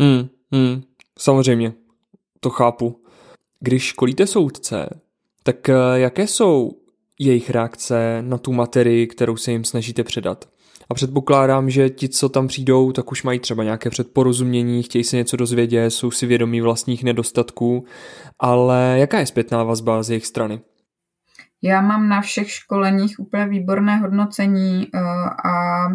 Hmm, 0.01 0.29
hmm, 0.53 0.83
samozřejmě, 1.19 1.73
to 2.41 2.51
chápu. 2.51 3.00
Když 3.63 3.83
školíte 3.83 4.27
soudce, 4.27 5.01
tak 5.43 5.69
eh, 5.69 5.75
jaké 5.95 6.27
jsou 6.27 6.71
jejich 7.19 7.51
reakce 7.51 8.23
na 8.23 8.39
tu 8.39 8.53
materii, 8.53 9.07
kterou 9.07 9.37
se 9.37 9.53
jim 9.53 9.65
snažíte 9.65 10.05
předat? 10.05 10.49
A 10.91 10.95
předpokládám, 10.95 11.71
že 11.71 11.91
ti, 11.91 12.09
co 12.09 12.29
tam 12.29 12.49
přijdou, 12.49 12.93
tak 12.93 13.13
už 13.13 13.23
mají 13.23 13.39
třeba 13.39 13.65
nějaké 13.65 13.91
předporozumění, 13.91 14.83
chtějí 14.83 15.05
se 15.05 15.17
něco 15.17 15.37
dozvědět, 15.37 15.91
jsou 15.91 16.11
si 16.11 16.27
vědomí 16.27 16.61
vlastních 16.61 17.05
nedostatků, 17.05 17.85
ale 18.39 18.97
jaká 18.99 19.19
je 19.19 19.27
zpětná 19.27 19.65
vazba 19.65 20.03
z 20.03 20.11
jejich 20.11 20.27
strany? 20.27 20.61
Já 21.63 21.81
mám 21.81 22.09
na 22.09 22.21
všech 22.21 22.51
školeních 22.51 23.21
úplně 23.21 23.47
výborné 23.47 23.97
hodnocení 23.97 24.87
eh, 24.95 24.99
a 25.49 25.87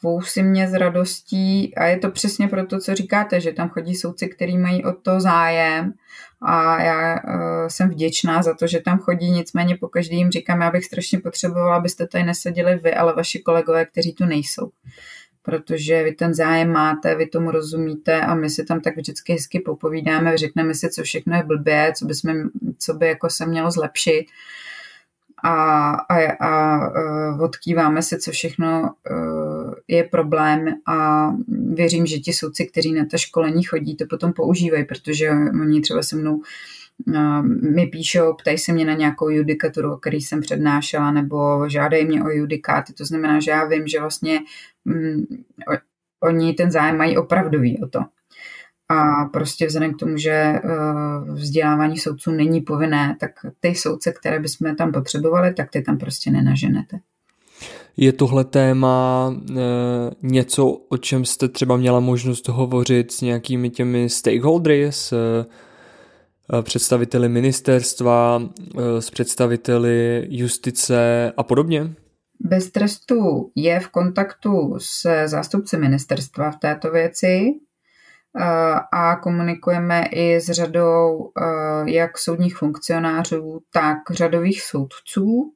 svou 0.00 0.22
si 0.22 0.42
mě 0.42 0.68
s 0.68 0.74
radostí 0.74 1.74
a 1.74 1.86
je 1.86 1.98
to 1.98 2.10
přesně 2.10 2.48
pro 2.48 2.66
to, 2.66 2.78
co 2.78 2.94
říkáte, 2.94 3.40
že 3.40 3.52
tam 3.52 3.68
chodí 3.68 3.94
soudci, 3.94 4.28
který 4.28 4.58
mají 4.58 4.84
o 4.84 4.92
to 4.92 5.20
zájem 5.20 5.92
a 6.42 6.82
já 6.82 7.14
uh, 7.14 7.68
jsem 7.68 7.88
vděčná 7.88 8.42
za 8.42 8.54
to, 8.54 8.66
že 8.66 8.80
tam 8.80 8.98
chodí, 8.98 9.30
nicméně 9.30 9.76
po 9.76 9.88
každý 9.88 10.16
jim 10.16 10.30
říkám, 10.30 10.60
já 10.60 10.70
bych 10.70 10.84
strašně 10.84 11.18
potřebovala, 11.18 11.76
abyste 11.76 12.06
tady 12.06 12.24
neseděli 12.24 12.76
vy, 12.76 12.94
ale 12.94 13.14
vaši 13.14 13.38
kolegové, 13.38 13.84
kteří 13.84 14.12
tu 14.12 14.24
nejsou. 14.24 14.70
Protože 15.42 16.02
vy 16.02 16.12
ten 16.12 16.34
zájem 16.34 16.72
máte, 16.72 17.14
vy 17.14 17.26
tomu 17.26 17.50
rozumíte 17.50 18.20
a 18.20 18.34
my 18.34 18.50
si 18.50 18.64
tam 18.64 18.80
tak 18.80 18.96
vždycky 18.96 19.32
hezky 19.32 19.60
popovídáme, 19.60 20.38
řekneme 20.38 20.74
si, 20.74 20.90
co 20.90 21.02
všechno 21.02 21.36
je 21.36 21.42
blbě, 21.42 21.92
co 21.96 22.04
by, 22.04 22.14
jsme, 22.14 22.34
co 22.78 22.94
by 22.94 23.06
jako 23.06 23.30
se 23.30 23.46
mělo 23.46 23.70
zlepšit 23.70 24.26
a, 25.44 25.90
a, 25.90 26.32
a 26.40 26.78
uh, 26.88 27.42
odkýváme 27.42 28.02
se, 28.02 28.18
co 28.18 28.30
všechno 28.30 28.94
uh, 29.10 29.74
je 29.88 30.04
problém 30.04 30.66
a 30.86 31.30
věřím, 31.74 32.06
že 32.06 32.18
ti 32.18 32.32
soudci, 32.32 32.66
kteří 32.66 32.92
na 32.92 33.04
ta 33.04 33.16
školení 33.16 33.62
chodí, 33.62 33.96
to 33.96 34.04
potom 34.10 34.32
používají, 34.32 34.84
protože 34.84 35.30
oni 35.62 35.80
třeba 35.80 36.02
se 36.02 36.16
mnou 36.16 36.36
uh, 36.36 37.42
mi 37.74 37.86
píšou, 37.86 38.34
ptají 38.34 38.58
se 38.58 38.72
mě 38.72 38.84
na 38.84 38.94
nějakou 38.94 39.28
judikaturu, 39.28 39.92
o 39.92 39.96
který 39.96 40.20
jsem 40.20 40.40
přednášela, 40.40 41.10
nebo 41.10 41.68
žádají 41.68 42.06
mě 42.06 42.22
o 42.22 42.30
judikáty. 42.30 42.92
To 42.92 43.04
znamená, 43.04 43.40
že 43.40 43.50
já 43.50 43.64
vím, 43.64 43.86
že 43.86 44.00
vlastně 44.00 44.40
um, 44.84 45.26
oni 46.22 46.52
ten 46.52 46.70
zájem 46.70 46.96
mají 46.96 47.18
opravdový 47.18 47.80
o 47.82 47.86
to. 47.86 48.00
A 48.90 49.24
prostě 49.24 49.66
vzhledem 49.66 49.94
k 49.94 49.98
tomu, 49.98 50.16
že 50.16 50.30
eh, 50.30 50.60
vzdělávání 51.32 51.98
soudců 51.98 52.30
není 52.30 52.60
povinné, 52.60 53.16
tak 53.20 53.30
ty 53.60 53.74
soudce, 53.74 54.12
které 54.12 54.40
bychom 54.40 54.76
tam 54.76 54.92
potřebovali, 54.92 55.54
tak 55.54 55.70
ty 55.70 55.82
tam 55.82 55.98
prostě 55.98 56.30
nenaženete. 56.30 57.00
Je 57.96 58.12
tohle 58.12 58.44
téma 58.44 59.34
e, 59.50 59.54
něco, 60.22 60.66
o 60.66 60.96
čem 60.96 61.24
jste 61.24 61.48
třeba 61.48 61.76
měla 61.76 62.00
možnost 62.00 62.48
hovořit 62.48 63.12
s 63.12 63.20
nějakými 63.20 63.70
těmi 63.70 64.08
stakeholdery, 64.08 64.86
s 64.86 65.12
e, 65.12 66.62
představiteli 66.62 67.28
ministerstva, 67.28 68.42
s 68.98 69.10
představiteli 69.10 70.26
justice 70.30 71.32
a 71.36 71.42
podobně? 71.42 71.94
Bez 72.40 72.70
trestu 72.70 73.50
je 73.54 73.80
v 73.80 73.88
kontaktu 73.88 74.74
s 74.78 75.26
zástupci 75.26 75.76
ministerstva 75.76 76.50
v 76.50 76.56
této 76.56 76.90
věci, 76.90 77.54
a 78.92 79.16
komunikujeme 79.16 80.04
i 80.10 80.40
s 80.40 80.50
řadou 80.50 81.32
jak 81.86 82.18
soudních 82.18 82.56
funkcionářů, 82.56 83.60
tak 83.72 83.98
řadových 84.10 84.62
soudců. 84.62 85.52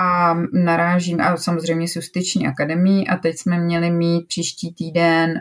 A 0.00 0.34
narážím, 0.52 1.20
a 1.20 1.36
samozřejmě 1.36 1.88
s 1.88 1.96
Justiční 1.96 2.48
akademií. 2.48 3.08
A 3.08 3.16
teď 3.16 3.38
jsme 3.38 3.58
měli 3.58 3.90
mít 3.90 4.26
příští 4.28 4.74
týden 4.74 5.40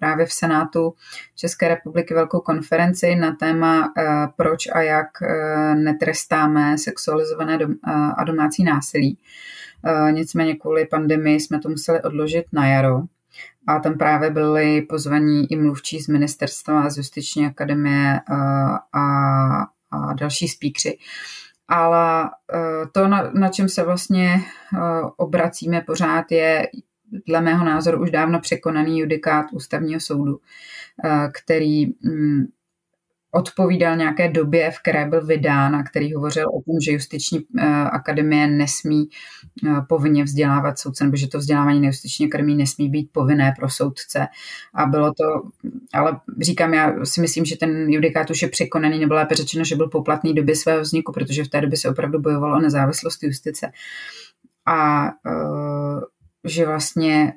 právě 0.00 0.26
v 0.26 0.32
Senátu 0.32 0.94
České 1.36 1.68
republiky 1.68 2.14
velkou 2.14 2.40
konferenci 2.40 3.16
na 3.16 3.32
téma 3.32 3.92
proč 4.36 4.66
a 4.72 4.82
jak 4.82 5.08
netrestáme 5.74 6.78
sexualizované 6.78 7.58
a 8.16 8.24
domácí 8.24 8.64
násilí. 8.64 9.18
Nicméně 10.10 10.56
kvůli 10.56 10.86
pandemii 10.86 11.40
jsme 11.40 11.58
to 11.58 11.68
museli 11.68 12.02
odložit 12.02 12.44
na 12.52 12.66
jaro 12.66 13.00
a 13.66 13.78
tam 13.78 13.98
právě 13.98 14.30
byli 14.30 14.82
pozvaní 14.82 15.52
i 15.52 15.56
mluvčí 15.56 16.00
z 16.00 16.08
ministerstva 16.08 16.90
z 16.90 16.96
Justiční 16.96 17.46
akademie 17.46 18.20
a, 18.26 18.36
a, 18.92 19.02
a 19.90 20.12
další 20.12 20.48
spíkři. 20.48 20.98
Ale 21.68 22.24
e, 22.24 22.28
to, 22.92 23.08
na, 23.08 23.30
na 23.34 23.48
čem 23.48 23.68
se 23.68 23.84
vlastně 23.84 24.34
e, 24.34 24.40
obracíme 25.16 25.80
pořád, 25.80 26.32
je 26.32 26.68
dle 27.26 27.40
mého 27.40 27.64
názoru 27.64 28.02
už 28.02 28.10
dávno 28.10 28.40
překonaný 28.40 28.98
judikát 28.98 29.46
ústavního 29.52 30.00
soudu, 30.00 30.40
který 31.32 31.86
mm, 31.86 32.46
odpovídal 33.30 33.96
nějaké 33.96 34.28
době, 34.28 34.70
v 34.70 34.78
které 34.82 35.06
byl 35.06 35.26
vydán 35.26 35.76
a 35.76 35.82
který 35.82 36.14
hovořil 36.14 36.48
o 36.48 36.62
tom, 36.62 36.80
že 36.84 36.92
justiční 36.92 37.38
eh, 37.58 37.66
akademie 37.68 38.46
nesmí 38.46 39.08
eh, 39.66 39.80
povinně 39.88 40.24
vzdělávat 40.24 40.78
soudce, 40.78 41.04
nebo 41.04 41.16
že 41.16 41.28
to 41.28 41.38
vzdělávání 41.38 41.80
na 41.80 41.86
justiční 41.86 42.26
akademii 42.26 42.56
nesmí 42.56 42.88
být 42.88 43.10
povinné 43.12 43.54
pro 43.58 43.68
soudce. 43.70 44.26
A 44.74 44.86
bylo 44.86 45.12
to, 45.12 45.24
ale 45.94 46.20
říkám, 46.40 46.74
já 46.74 47.04
si 47.04 47.20
myslím, 47.20 47.44
že 47.44 47.56
ten 47.56 47.88
judikát 47.88 48.30
už 48.30 48.42
je 48.42 48.48
překonaný, 48.48 48.98
nebo 48.98 49.14
lépe 49.14 49.34
řečeno, 49.34 49.64
že 49.64 49.76
byl 49.76 49.88
poplatný 49.88 50.34
době 50.34 50.56
svého 50.56 50.80
vzniku, 50.80 51.12
protože 51.12 51.44
v 51.44 51.48
té 51.48 51.60
době 51.60 51.78
se 51.78 51.88
opravdu 51.88 52.18
bojovalo 52.18 52.56
o 52.56 52.60
nezávislost 52.60 53.22
justice. 53.22 53.70
A 54.66 55.04
uh, 55.04 56.00
že 56.44 56.66
vlastně 56.66 57.32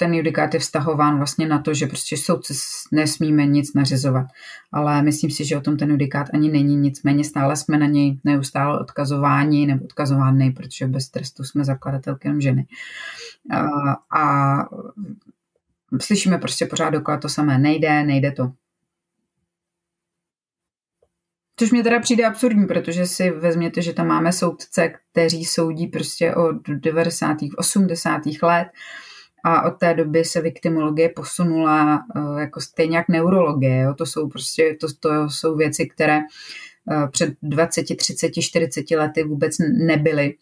ten 0.00 0.14
judikát 0.14 0.54
je 0.54 0.60
vztahován 0.60 1.16
vlastně 1.16 1.48
na 1.48 1.58
to, 1.58 1.74
že 1.74 1.86
prostě 1.86 2.16
soudce 2.16 2.54
nesmíme 2.92 3.46
nic 3.46 3.74
nařizovat. 3.74 4.26
Ale 4.72 5.02
myslím 5.02 5.30
si, 5.30 5.44
že 5.44 5.56
o 5.56 5.60
tom 5.60 5.76
ten 5.76 5.90
judikát 5.90 6.26
ani 6.34 6.50
není, 6.50 6.76
nicméně 6.76 7.24
stále 7.24 7.56
jsme 7.56 7.78
na 7.78 7.86
něj 7.86 8.20
neustále 8.24 8.80
odkazováni 8.80 9.66
nebo 9.66 9.84
odkazovány, 9.84 10.50
protože 10.50 10.86
bez 10.86 11.08
trestu 11.08 11.44
jsme 11.44 11.64
zakladatelkem 11.64 12.40
ženy. 12.40 12.66
A, 13.50 13.60
a 14.20 14.64
slyšíme 16.00 16.38
prostě 16.38 16.66
pořád 16.66 16.90
dokola 16.90 17.16
to 17.16 17.28
samé. 17.28 17.58
Nejde, 17.58 18.04
nejde 18.04 18.32
to. 18.32 18.52
Což 21.56 21.70
mě 21.70 21.82
teda 21.82 22.00
přijde 22.00 22.26
absurdní, 22.26 22.66
protože 22.66 23.06
si 23.06 23.30
vezměte, 23.30 23.82
že 23.82 23.92
tam 23.92 24.06
máme 24.06 24.32
soudce, 24.32 24.92
kteří 25.12 25.44
soudí 25.44 25.86
prostě 25.86 26.34
od 26.34 26.68
90. 26.68 27.36
80. 27.56 28.22
let 28.42 28.68
a 29.44 29.62
od 29.62 29.78
té 29.78 29.94
doby 29.94 30.24
se 30.24 30.40
viktimologie 30.40 31.08
posunula 31.08 32.04
uh, 32.16 32.40
jako 32.40 32.60
stejně 32.60 32.96
jak 32.96 33.08
neurologie. 33.08 33.80
Jo? 33.80 33.94
To 33.94 34.06
jsou 34.06 34.28
prostě 34.28 34.76
to, 34.80 34.86
to 35.00 35.28
jsou 35.28 35.56
věci, 35.56 35.86
které 35.86 36.20
před 37.10 37.34
20, 37.42 37.96
30, 37.96 38.30
40 38.40 38.90
lety 38.90 39.24
vůbec 39.24 39.56
nebyly. 39.86 40.34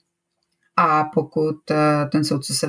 A 0.77 1.05
pokud 1.05 1.57
ten 2.13 2.25
soudce 2.25 2.55
se 2.55 2.69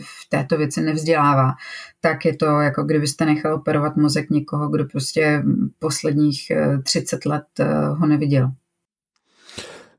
v 0.00 0.28
této 0.28 0.56
věci 0.56 0.80
nevzdělává, 0.80 1.52
tak 2.00 2.24
je 2.24 2.36
to 2.36 2.46
jako 2.46 2.82
kdybyste 2.84 3.26
nechal 3.26 3.54
operovat 3.54 3.96
mozek 3.96 4.30
někoho, 4.30 4.68
kdo 4.68 4.84
prostě 4.84 5.42
posledních 5.78 6.52
30 6.84 7.26
let 7.26 7.44
ho 7.96 8.06
neviděl. 8.06 8.50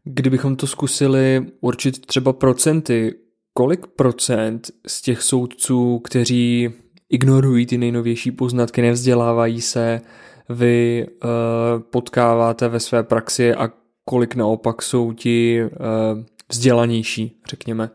Kdybychom 0.03 0.55
to 0.55 0.67
zkusili 0.67 1.45
určit 1.61 2.05
třeba 2.05 2.33
procenty, 2.33 3.13
kolik 3.53 3.87
procent 3.87 4.71
z 4.87 5.01
těch 5.01 5.21
soudců, 5.21 5.99
kteří 5.99 6.69
ignorují 7.09 7.65
ty 7.65 7.77
nejnovější 7.77 8.31
poznatky, 8.31 8.81
nevzdělávají 8.81 9.61
se, 9.61 10.01
vy 10.49 11.07
uh, 11.07 11.29
potkáváte 11.79 12.67
ve 12.67 12.79
své 12.79 13.03
praxi 13.03 13.55
a 13.55 13.69
kolik 14.05 14.35
naopak 14.35 14.81
jsou 14.81 15.13
ti 15.13 15.63
uh, 15.63 15.69
vzdělanější, 16.49 17.41
řekněme? 17.49 17.89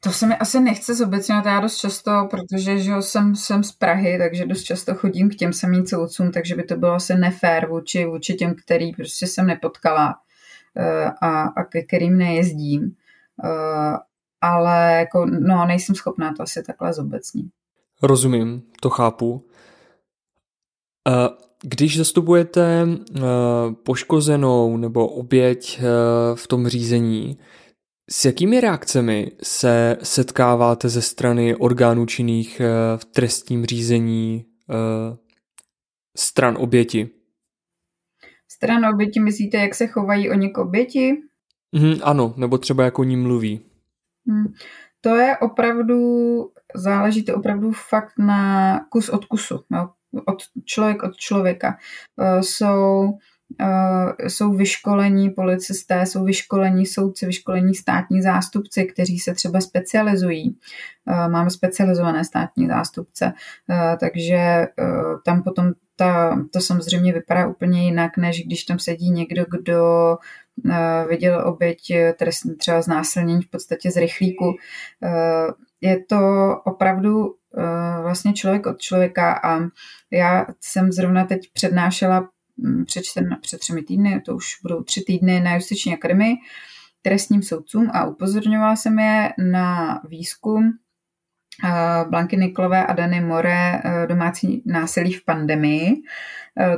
To 0.00 0.12
se 0.12 0.26
mi 0.26 0.36
asi 0.36 0.60
nechce 0.60 0.94
zobecňovat 0.94 1.46
já 1.46 1.60
dost 1.60 1.76
často, 1.76 2.28
protože 2.30 2.78
že 2.78 2.92
jsem, 3.00 3.36
jsem 3.36 3.64
z 3.64 3.72
Prahy, 3.72 4.18
takže 4.18 4.46
dost 4.46 4.62
často 4.62 4.94
chodím 4.94 5.30
k 5.30 5.34
těm 5.34 5.52
samým 5.52 5.86
soudcům, 5.86 6.32
takže 6.32 6.54
by 6.54 6.62
to 6.62 6.76
bylo 6.76 6.92
asi 6.92 7.14
nefér 7.14 7.66
vůči, 7.66 8.06
vůči 8.06 8.34
těm, 8.34 8.54
který 8.64 8.92
prostě 8.92 9.26
jsem 9.26 9.46
nepotkala 9.46 10.14
uh, 10.76 11.28
a, 11.28 11.42
a 11.42 11.64
ke 11.64 11.82
kterým 11.82 12.18
nejezdím. 12.18 12.94
Uh, 13.44 13.96
ale 14.40 14.92
jako, 14.98 15.26
no, 15.26 15.66
nejsem 15.66 15.94
schopná 15.94 16.34
to 16.36 16.42
asi 16.42 16.62
takhle 16.62 16.92
zobecnit. 16.92 17.46
Rozumím, 18.02 18.62
to 18.80 18.90
chápu. 18.90 19.48
Když 21.62 21.98
zastupujete 21.98 22.86
poškozenou 23.84 24.76
nebo 24.76 25.08
oběť 25.08 25.80
v 26.34 26.46
tom 26.46 26.68
řízení, 26.68 27.38
s 28.10 28.24
jakými 28.24 28.60
reakcemi 28.60 29.32
se 29.42 29.96
setkáváte 30.02 30.88
ze 30.88 31.02
strany 31.02 31.56
orgánů 31.56 32.06
činných 32.06 32.60
v 32.96 33.04
trestním 33.04 33.66
řízení 33.66 34.46
stran 36.16 36.56
oběti? 36.60 37.10
Stran 38.48 38.86
oběti 38.86 39.20
myslíte, 39.20 39.56
jak 39.56 39.74
se 39.74 39.86
chovají 39.86 40.30
oni 40.30 40.50
k 40.50 40.58
oběti? 40.58 41.22
Mm, 41.72 41.94
ano, 42.02 42.34
nebo 42.36 42.58
třeba 42.58 42.84
jak 42.84 42.98
o 42.98 43.04
ní 43.04 43.16
mluví. 43.16 43.60
Hmm. 44.28 44.52
To 45.00 45.16
je 45.16 45.36
opravdu, 45.36 45.96
záleží 46.74 47.24
to 47.24 47.36
opravdu 47.36 47.72
fakt 47.72 48.18
na 48.18 48.80
kus 48.90 49.08
od 49.08 49.24
kusu, 49.24 49.64
jo? 49.72 49.88
od 50.26 50.42
člověk 50.64 51.02
od 51.02 51.16
člověka. 51.16 51.78
Eh, 52.20 52.42
jsou, 52.42 53.18
eh, 53.60 54.28
jsou 54.28 54.52
vyškolení 54.52 55.30
policisté, 55.30 56.06
jsou 56.06 56.24
vyškolení 56.24 56.86
soudci, 56.86 57.26
vyškolení 57.26 57.74
státní 57.74 58.22
zástupci, 58.22 58.84
kteří 58.84 59.18
se 59.18 59.34
třeba 59.34 59.60
specializují. 59.60 60.58
Eh, 61.08 61.28
máme 61.28 61.50
specializované 61.50 62.24
státní 62.24 62.66
zástupce, 62.66 63.32
takže 64.00 64.66
tam 65.24 65.42
potom 65.42 65.72
ta, 65.96 66.38
to 66.52 66.60
samozřejmě 66.60 67.12
vypadá 67.12 67.46
úplně 67.46 67.84
jinak, 67.84 68.16
než 68.16 68.46
když 68.46 68.64
tam 68.64 68.78
sedí 68.78 69.10
někdo, 69.10 69.44
kdo 69.50 69.82
viděl 71.08 71.42
oběť 71.48 71.92
trestní 72.18 72.56
třeba 72.56 72.82
znásilnění 72.82 73.42
v 73.42 73.50
podstatě 73.50 73.90
z 73.90 73.96
rychlíku. 73.96 74.54
Je 75.80 76.04
to 76.04 76.18
opravdu 76.64 77.34
vlastně 78.02 78.32
člověk 78.32 78.66
od 78.66 78.78
člověka 78.78 79.40
a 79.44 79.60
já 80.10 80.46
jsem 80.60 80.92
zrovna 80.92 81.24
teď 81.24 81.40
přednášela 81.52 82.28
mm, 82.56 82.84
před, 82.84 83.02
čtyřmi, 83.02 83.36
před 83.40 83.60
třemi 83.60 83.82
týdny, 83.82 84.20
to 84.20 84.34
už 84.36 84.46
budou 84.62 84.82
tři 84.82 85.02
týdny 85.06 85.40
na 85.40 85.54
Justiční 85.54 85.94
akademii, 85.94 86.34
trestním 87.02 87.42
soudcům 87.42 87.90
a 87.94 88.06
upozorňovala 88.06 88.76
jsem 88.76 88.98
je 88.98 89.32
na 89.52 90.00
výzkum 90.08 90.72
Blanky 92.10 92.36
Nikolové 92.36 92.86
a 92.86 92.92
Dany 92.92 93.20
More 93.20 93.82
domácí 94.06 94.62
násilí 94.66 95.12
v 95.12 95.24
pandemii, 95.24 95.94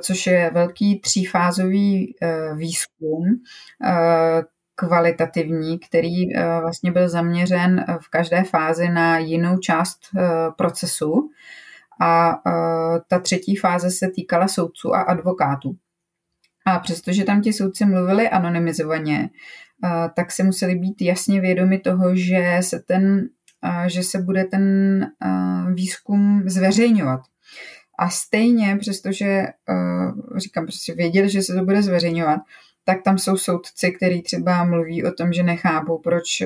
což 0.00 0.26
je 0.26 0.50
velký 0.54 1.00
třífázový 1.00 2.14
výzkum, 2.56 3.24
kvalitativní, 4.74 5.78
který 5.78 6.34
vlastně 6.60 6.92
byl 6.92 7.08
zaměřen 7.08 7.84
v 8.00 8.08
každé 8.08 8.44
fázi 8.44 8.88
na 8.88 9.18
jinou 9.18 9.58
část 9.58 9.98
procesu 10.58 11.30
a 12.00 12.34
ta 13.08 13.18
třetí 13.18 13.56
fáze 13.56 13.90
se 13.90 14.08
týkala 14.08 14.48
soudců 14.48 14.94
a 14.94 15.00
advokátů. 15.00 15.76
A 16.66 16.78
přestože 16.78 17.24
tam 17.24 17.40
ti 17.40 17.52
soudci 17.52 17.84
mluvili 17.84 18.28
anonymizovaně, 18.28 19.30
tak 20.16 20.32
se 20.32 20.42
museli 20.42 20.74
být 20.74 21.02
jasně 21.02 21.40
vědomi 21.40 21.78
toho, 21.78 22.16
že 22.16 22.56
se, 22.60 22.80
ten, 22.80 23.28
že 23.87 24.03
se 24.03 24.18
bude 24.18 24.44
ten 24.44 25.07
výzkum 25.74 26.42
zveřejňovat. 26.46 27.20
A 27.98 28.11
stejně, 28.11 28.77
přestože 28.81 29.42
říkám, 30.37 30.64
prostě 30.64 30.94
věděli, 30.94 31.29
že 31.29 31.42
se 31.42 31.55
to 31.55 31.64
bude 31.64 31.83
zveřejňovat, 31.83 32.40
tak 32.85 33.03
tam 33.03 33.18
jsou 33.18 33.37
soudci, 33.37 33.92
který 33.92 34.22
třeba 34.22 34.64
mluví 34.64 35.05
o 35.05 35.12
tom, 35.12 35.33
že 35.33 35.42
nechápou, 35.42 35.98
proč 35.98 36.42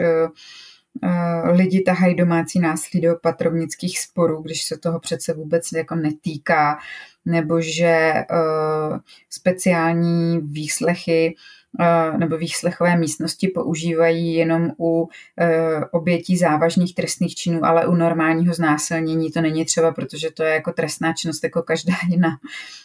lidi 1.45 1.81
tahají 1.81 2.15
domácí 2.15 2.61
násilí 2.61 3.01
do 3.01 3.17
patrovnických 3.23 3.99
sporů, 3.99 4.43
když 4.43 4.65
se 4.65 4.79
toho 4.79 5.01
přece 5.01 5.35
vůbec 5.35 5.73
jako 5.73 5.95
netýká, 5.95 6.79
nebo 7.25 7.61
že 7.61 8.13
speciální 9.31 10.41
výslechy 10.41 11.35
nebo 12.19 12.37
výslechové 12.37 12.97
místnosti 12.97 13.49
používají 13.49 14.35
jenom 14.35 14.71
u 14.79 15.01
uh, 15.03 15.09
obětí 15.91 16.37
závažných 16.37 16.95
trestných 16.95 17.35
činů, 17.35 17.65
ale 17.65 17.87
u 17.87 17.95
normálního 17.95 18.55
znásilnění 18.55 19.31
to 19.31 19.41
není 19.41 19.65
třeba, 19.65 19.93
protože 19.93 20.31
to 20.31 20.43
je 20.43 20.55
jako 20.55 20.73
trestná 20.73 21.13
činnost 21.13 21.45
jako 21.45 21.63
každá 21.63 21.95
jiná. 22.09 22.31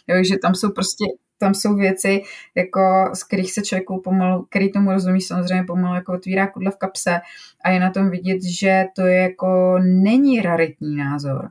Takže 0.06 0.38
tam 0.38 0.54
jsou 0.54 0.72
prostě 0.72 1.04
tam 1.38 1.54
jsou 1.54 1.74
věci, 1.74 2.22
jako, 2.54 3.10
z 3.14 3.24
kterých 3.24 3.52
se 3.52 3.62
člověku 3.62 4.00
pomalu, 4.00 4.46
který 4.50 4.72
tomu 4.72 4.92
rozumí, 4.92 5.20
samozřejmě 5.20 5.64
pomalu 5.64 5.94
jako 5.94 6.12
otvírá 6.12 6.46
kudle 6.46 6.70
v 6.70 6.76
kapse 6.76 7.20
a 7.64 7.70
je 7.70 7.80
na 7.80 7.90
tom 7.90 8.10
vidět, 8.10 8.42
že 8.42 8.84
to 8.96 9.02
je 9.02 9.20
jako 9.20 9.78
není 9.78 10.40
raritní 10.40 10.96
názor. 10.96 11.50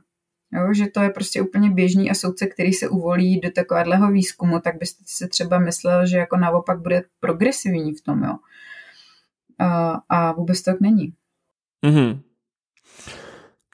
Jo, 0.54 0.74
že 0.74 0.86
to 0.86 1.00
je 1.00 1.10
prostě 1.10 1.42
úplně 1.42 1.70
běžný 1.70 2.10
a 2.10 2.14
soudce, 2.14 2.46
který 2.46 2.72
se 2.72 2.88
uvolí 2.88 3.40
do 3.40 3.50
takového 3.50 4.12
výzkumu, 4.12 4.60
tak 4.60 4.78
byste 4.78 5.04
si 5.06 5.28
třeba 5.28 5.58
myslel, 5.58 6.06
že 6.06 6.18
jako 6.18 6.36
naopak 6.36 6.80
bude 6.80 7.02
progresivní 7.20 7.94
v 7.94 8.02
tom, 8.02 8.22
jo. 8.22 8.34
A, 9.58 10.00
a 10.08 10.32
vůbec 10.32 10.62
tak 10.62 10.80
není. 10.80 11.12
Mm-hmm. 11.86 12.20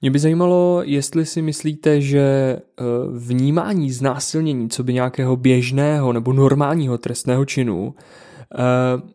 Mě 0.02 0.10
by 0.10 0.18
zajímalo, 0.18 0.82
jestli 0.84 1.26
si 1.26 1.42
myslíte, 1.42 2.00
že 2.00 2.20
eh, 2.20 2.84
vnímání 3.18 3.90
znásilnění, 3.90 4.70
co 4.70 4.84
by 4.84 4.94
nějakého 4.94 5.36
běžného 5.36 6.12
nebo 6.12 6.32
normálního 6.32 6.98
trestného 6.98 7.44
činu, 7.44 7.94
eh, 8.54 9.10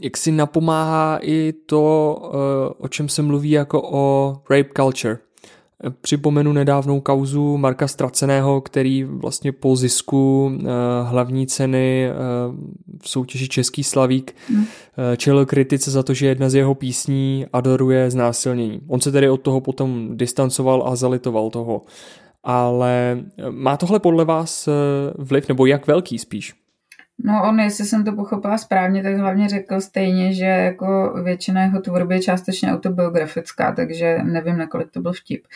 jak 0.00 0.16
si 0.16 0.32
napomáhá 0.32 1.18
i 1.22 1.52
to, 1.66 2.16
eh, 2.24 2.74
o 2.78 2.88
čem 2.88 3.08
se 3.08 3.22
mluví 3.22 3.50
jako 3.50 3.82
o 3.82 4.36
rape 4.50 4.70
culture. 4.76 5.18
Připomenu 6.00 6.52
nedávnou 6.52 7.00
kauzu 7.00 7.56
Marka 7.56 7.88
Straceného, 7.88 8.60
který 8.60 9.04
vlastně 9.04 9.52
po 9.52 9.76
zisku 9.76 10.52
eh, 10.54 10.64
hlavní 11.02 11.46
ceny 11.46 12.06
eh, 12.06 12.14
v 13.02 13.08
soutěži 13.08 13.48
Český 13.48 13.84
slavík 13.84 14.36
hmm. 14.48 14.64
Eh, 15.12 15.16
čelil 15.16 15.46
kritice 15.46 15.90
za 15.90 16.02
to, 16.02 16.14
že 16.14 16.26
jedna 16.26 16.48
z 16.48 16.54
jeho 16.54 16.74
písní 16.74 17.46
adoruje 17.52 18.10
znásilnění. 18.10 18.80
On 18.86 19.00
se 19.00 19.12
tedy 19.12 19.30
od 19.30 19.40
toho 19.40 19.60
potom 19.60 20.16
distancoval 20.16 20.82
a 20.86 20.96
zalitoval 20.96 21.50
toho. 21.50 21.82
Ale 22.44 23.24
má 23.50 23.76
tohle 23.76 24.00
podle 24.00 24.24
vás 24.24 24.68
vliv, 25.18 25.48
nebo 25.48 25.66
jak 25.66 25.86
velký 25.86 26.18
spíš? 26.18 26.54
No 27.24 27.48
on, 27.48 27.60
jestli 27.60 27.84
jsem 27.84 28.04
to 28.04 28.12
pochopila 28.12 28.58
správně, 28.58 29.02
tak 29.02 29.16
hlavně 29.16 29.48
řekl 29.48 29.80
stejně, 29.80 30.34
že 30.34 30.44
jako 30.44 31.14
většina 31.22 31.62
jeho 31.62 31.80
tvorby 31.80 32.14
je 32.14 32.22
částečně 32.22 32.72
autobiografická, 32.72 33.72
takže 33.72 34.18
nevím, 34.22 34.58
nakolik 34.58 34.90
to 34.90 35.00
byl 35.00 35.12
vtip. 35.12 35.46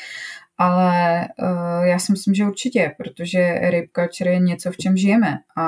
Ale 0.58 1.28
uh, 1.42 1.84
já 1.86 1.98
si 1.98 2.12
myslím, 2.12 2.34
že 2.34 2.44
určitě, 2.44 2.94
protože 2.96 3.58
rape 3.62 3.88
culture 3.96 4.32
je 4.32 4.38
něco, 4.38 4.70
v 4.70 4.76
čem 4.76 4.96
žijeme. 4.96 5.38
A, 5.56 5.62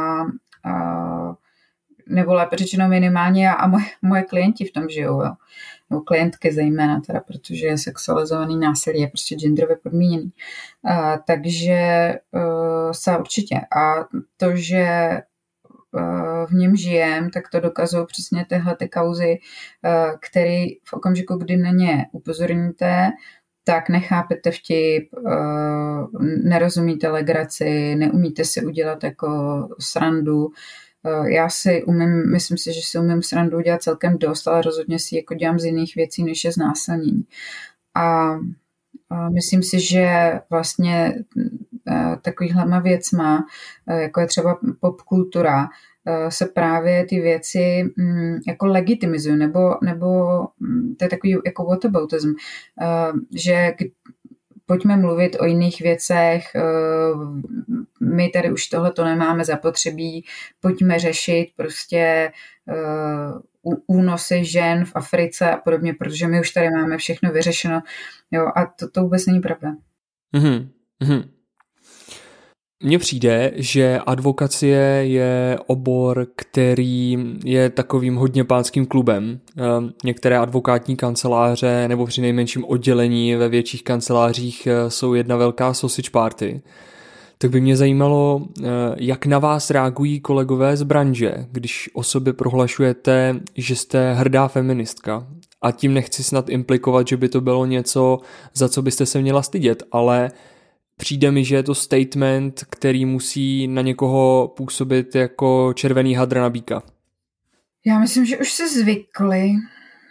a 0.70 1.36
nebo 2.08 2.34
lépe 2.34 2.56
řečeno 2.56 2.88
minimálně 2.88 3.54
a 3.54 3.66
moje, 3.66 3.84
moje 4.02 4.22
klienti 4.22 4.64
v 4.64 4.72
tom 4.72 4.88
žijou. 4.88 5.22
Jo. 5.22 5.32
Nebo 5.90 6.02
klientky 6.02 6.52
zejména, 6.52 7.00
teda, 7.00 7.20
protože 7.20 7.78
sexualizovaný 7.78 8.56
násilí 8.56 9.00
je 9.00 9.08
prostě 9.08 9.34
genderově 9.34 9.76
podmíněný. 9.76 10.32
Uh, 10.82 11.16
takže 11.26 12.14
uh, 12.30 12.92
se 12.92 13.18
určitě. 13.18 13.60
A 13.76 13.94
to, 14.36 14.56
že 14.56 15.18
v 16.46 16.50
něm 16.52 16.76
žijem, 16.76 17.30
tak 17.30 17.48
to 17.48 17.60
dokazují 17.60 18.06
přesně 18.06 18.46
tyhle 18.48 18.76
ty 18.76 18.88
kauzy, 18.88 19.38
eh, 19.84 20.12
který 20.28 20.74
v 20.84 20.92
okamžiku, 20.92 21.36
kdy 21.36 21.56
na 21.56 21.70
ně 21.70 22.06
upozorníte, 22.12 23.10
tak 23.64 23.88
nechápete 23.88 24.50
vtip, 24.50 25.08
eh, 25.14 26.18
nerozumíte 26.44 27.08
legraci, 27.08 27.94
neumíte 27.94 28.44
si 28.44 28.66
udělat 28.66 29.04
jako 29.04 29.28
srandu, 29.80 30.50
já 31.26 31.48
si 31.48 31.84
umím, 31.84 32.32
myslím 32.32 32.58
si, 32.58 32.72
že 32.72 32.80
si 32.82 32.98
umím 32.98 33.22
srandu 33.22 33.60
dělat 33.60 33.82
celkem 33.82 34.18
dost, 34.18 34.48
ale 34.48 34.62
rozhodně 34.62 34.98
si 34.98 35.16
jako 35.16 35.34
dělám 35.34 35.58
z 35.58 35.64
jiných 35.64 35.94
věcí, 35.96 36.24
než 36.24 36.44
je 36.44 36.52
znásilnění. 36.52 37.24
A 37.94 38.34
myslím 39.28 39.62
si, 39.62 39.80
že 39.80 40.32
vlastně 40.50 41.14
takovýhlema 42.22 42.78
věcma, 42.78 43.46
jako 43.86 44.20
je 44.20 44.26
třeba 44.26 44.58
popkultura, 44.80 45.68
se 46.28 46.46
právě 46.46 47.06
ty 47.06 47.20
věci 47.20 47.84
mm, 47.96 48.38
jako 48.46 48.66
legitimizují, 48.66 49.36
nebo, 49.36 49.74
nebo 49.82 50.06
mm, 50.60 50.94
to 50.98 51.04
je 51.04 51.08
takový 51.08 51.36
jako 51.46 51.64
whataboutism, 51.64 52.32
že 53.34 53.72
pojďme 54.66 54.96
mluvit 54.96 55.36
o 55.40 55.44
jiných 55.44 55.80
věcech, 55.80 56.44
eh, 56.54 56.60
my 58.00 58.28
tady 58.28 58.52
už 58.52 58.66
tohle 58.66 58.92
to 58.92 59.04
nemáme 59.04 59.44
zapotřebí, 59.44 60.24
pojďme 60.60 60.98
řešit 60.98 61.46
prostě 61.56 62.32
eh, 62.68 62.74
únosy 63.86 64.44
žen 64.44 64.84
v 64.84 64.92
Africe 64.94 65.50
a 65.50 65.56
podobně, 65.56 65.94
protože 65.94 66.28
my 66.28 66.40
už 66.40 66.50
tady 66.50 66.70
máme 66.70 66.98
všechno 66.98 67.32
vyřešeno. 67.32 67.82
Jo, 68.30 68.46
a 68.56 68.66
to, 68.66 68.90
to 68.90 69.02
vůbec 69.02 69.26
není 69.26 69.40
pravda. 69.40 69.76
Mm-hmm. 70.34 70.68
Mně 72.84 72.98
přijde, 72.98 73.52
že 73.54 74.00
advokacie 74.06 74.78
je 75.02 75.58
obor, 75.66 76.26
který 76.36 77.18
je 77.44 77.70
takovým 77.70 78.16
hodně 78.16 78.44
pánským 78.44 78.86
klubem. 78.86 79.40
Ehm, 79.56 79.92
některé 80.04 80.38
advokátní 80.38 80.96
kanceláře 80.96 81.88
nebo 81.88 82.06
při 82.06 82.20
nejmenším 82.20 82.64
oddělení 82.64 83.34
ve 83.34 83.48
větších 83.48 83.84
kancelářích 83.84 84.66
eh, 84.66 84.90
jsou 84.90 85.14
jedna 85.14 85.36
velká 85.36 85.74
sausage 85.74 86.10
party. 86.10 86.62
Tak 87.38 87.50
by 87.50 87.60
mě 87.60 87.76
zajímalo, 87.76 88.42
eh, 88.62 88.64
jak 88.96 89.26
na 89.26 89.38
vás 89.38 89.70
reagují 89.70 90.20
kolegové 90.20 90.76
z 90.76 90.82
branže, 90.82 91.46
když 91.52 91.90
o 91.94 92.02
sobě 92.02 92.32
prohlašujete, 92.32 93.40
že 93.56 93.76
jste 93.76 94.14
hrdá 94.14 94.48
feministka. 94.48 95.26
A 95.62 95.70
tím 95.70 95.94
nechci 95.94 96.24
snad 96.24 96.48
implikovat, 96.48 97.08
že 97.08 97.16
by 97.16 97.28
to 97.28 97.40
bylo 97.40 97.66
něco, 97.66 98.18
za 98.54 98.68
co 98.68 98.82
byste 98.82 99.06
se 99.06 99.20
měla 99.20 99.42
stydět, 99.42 99.82
ale 99.92 100.30
přijde 100.96 101.30
mi, 101.30 101.44
že 101.44 101.56
je 101.56 101.62
to 101.62 101.74
statement, 101.74 102.64
který 102.70 103.04
musí 103.04 103.68
na 103.68 103.82
někoho 103.82 104.52
působit 104.56 105.14
jako 105.14 105.72
červený 105.72 106.14
hadr 106.14 106.36
na 106.36 106.50
bíka. 106.50 106.82
Já 107.86 107.98
myslím, 107.98 108.26
že 108.26 108.38
už 108.38 108.52
se 108.52 108.68
zvykli 108.68 109.50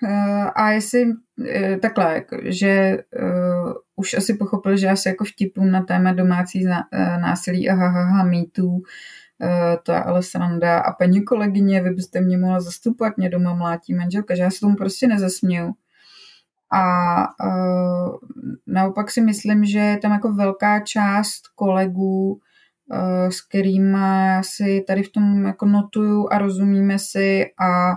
eh, 0.07 0.43
a 0.55 0.71
jestli 0.71 1.05
eh, 1.49 1.77
takhle, 1.77 2.25
že 2.43 2.97
uh, 3.21 3.73
už 3.95 4.13
asi 4.13 4.33
pochopili, 4.33 4.77
že 4.77 4.87
já 4.87 4.95
se 4.95 5.09
jako 5.09 5.25
vtipům 5.25 5.71
na 5.71 5.81
téma 5.81 6.13
domácí 6.13 6.65
násilí 7.21 7.69
a 7.69 7.75
hahaha 7.75 8.23
mýtů, 8.23 8.67
uh, 8.67 8.81
to 9.83 9.91
je 9.91 9.99
ale 9.99 10.23
sranda 10.23 10.79
a 10.79 10.93
paní 10.93 11.23
kolegyně, 11.23 11.81
vy 11.81 11.89
byste 11.89 12.21
mě 12.21 12.37
mohla 12.37 12.61
zastupovat, 12.61 13.17
mě 13.17 13.29
doma 13.29 13.53
mlátí 13.53 13.93
manželka, 13.93 14.35
že 14.35 14.41
já 14.41 14.51
se 14.51 14.59
tomu 14.59 14.75
prostě 14.75 15.07
nezasměju. 15.07 15.73
A 16.73 17.15
uh, 17.45 18.15
naopak 18.67 19.11
si 19.11 19.21
myslím, 19.21 19.65
že 19.65 19.79
je 19.79 19.97
tam 19.97 20.11
jako 20.11 20.33
velká 20.33 20.79
část 20.79 21.41
kolegů, 21.55 22.31
uh, 22.31 23.29
s 23.29 23.41
kterými 23.41 24.41
si 24.41 24.83
tady 24.87 25.03
v 25.03 25.11
tom 25.11 25.45
jako 25.45 25.65
notuju 25.65 26.27
a 26.31 26.37
rozumíme 26.37 26.99
si 26.99 27.45
a 27.59 27.91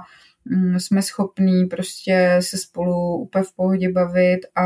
um, 0.50 0.80
jsme 0.80 1.02
schopní 1.02 1.64
prostě 1.64 2.38
se 2.40 2.58
spolu 2.58 3.16
úplně 3.16 3.44
v 3.44 3.52
pohodě 3.56 3.92
bavit 3.92 4.38
a 4.54 4.64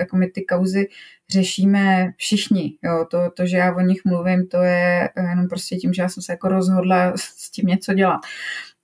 jako 0.00 0.16
my 0.16 0.26
ty 0.26 0.42
kauzy 0.44 0.88
řešíme 1.30 2.12
všichni. 2.16 2.78
Jo. 2.82 3.06
To, 3.10 3.30
to, 3.36 3.46
že 3.46 3.56
já 3.56 3.76
o 3.76 3.80
nich 3.80 4.00
mluvím, 4.04 4.46
to 4.48 4.62
je 4.62 5.10
jenom 5.30 5.48
prostě 5.48 5.76
tím, 5.76 5.92
že 5.92 6.02
já 6.02 6.08
jsem 6.08 6.22
se 6.22 6.32
jako 6.32 6.48
rozhodla 6.48 7.12
s 7.16 7.50
tím 7.50 7.66
něco 7.66 7.94
dělat 7.94 8.20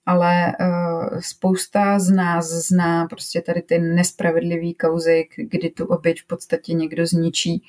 ale 0.06 0.52
uh, 0.60 1.20
spousta 1.20 1.98
z 1.98 2.10
nás 2.10 2.46
zná 2.46 3.06
prostě 3.06 3.40
tady 3.40 3.62
ty 3.62 3.78
nespravedlivý 3.78 4.74
kauzy, 4.74 5.28
kdy 5.36 5.70
tu 5.70 5.84
oběť 5.84 6.22
v 6.22 6.26
podstatě 6.26 6.72
někdo 6.72 7.06
zničí 7.06 7.62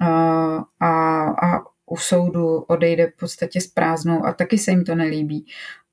uh, 0.00 0.06
a, 0.80 1.22
a 1.24 1.60
u 1.86 1.96
soudu 1.96 2.56
odejde 2.56 3.06
v 3.06 3.16
podstatě 3.16 3.60
s 3.60 3.66
prázdnou 3.66 4.24
a 4.24 4.32
taky 4.32 4.58
se 4.58 4.70
jim 4.70 4.84
to 4.84 4.94
nelíbí. 4.94 5.46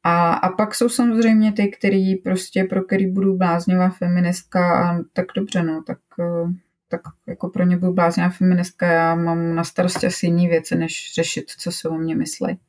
A, 0.04 0.34
a 0.34 0.50
pak 0.50 0.76
jsou 0.76 0.90
samozřejmě 0.90 1.52
ty, 1.52 1.68
který 1.68 2.16
prostě, 2.16 2.64
pro 2.64 2.84
který 2.84 3.08
budu 3.08 3.38
bláznivá 3.38 3.90
feministka 3.90 4.90
a 4.90 5.00
tak 5.14 5.26
dobře, 5.36 5.64
no, 5.64 5.84
tak, 5.88 6.00
uh, 6.18 6.52
tak 6.88 7.02
jako 7.28 7.50
pro 7.50 7.64
ně 7.64 7.78
budu 7.78 7.94
bláznivá 7.94 8.30
feministka, 8.30 8.88
já 8.88 9.16
mám 9.16 9.56
na 9.56 9.64
starosti 9.64 10.08
asi 10.08 10.26
jiný 10.26 10.48
věci, 10.48 10.76
než 10.76 11.12
řešit, 11.16 11.52
co 11.58 11.72
se 11.72 11.90
o 11.90 11.98
mě 11.98 12.16
myslí. 12.16 12.60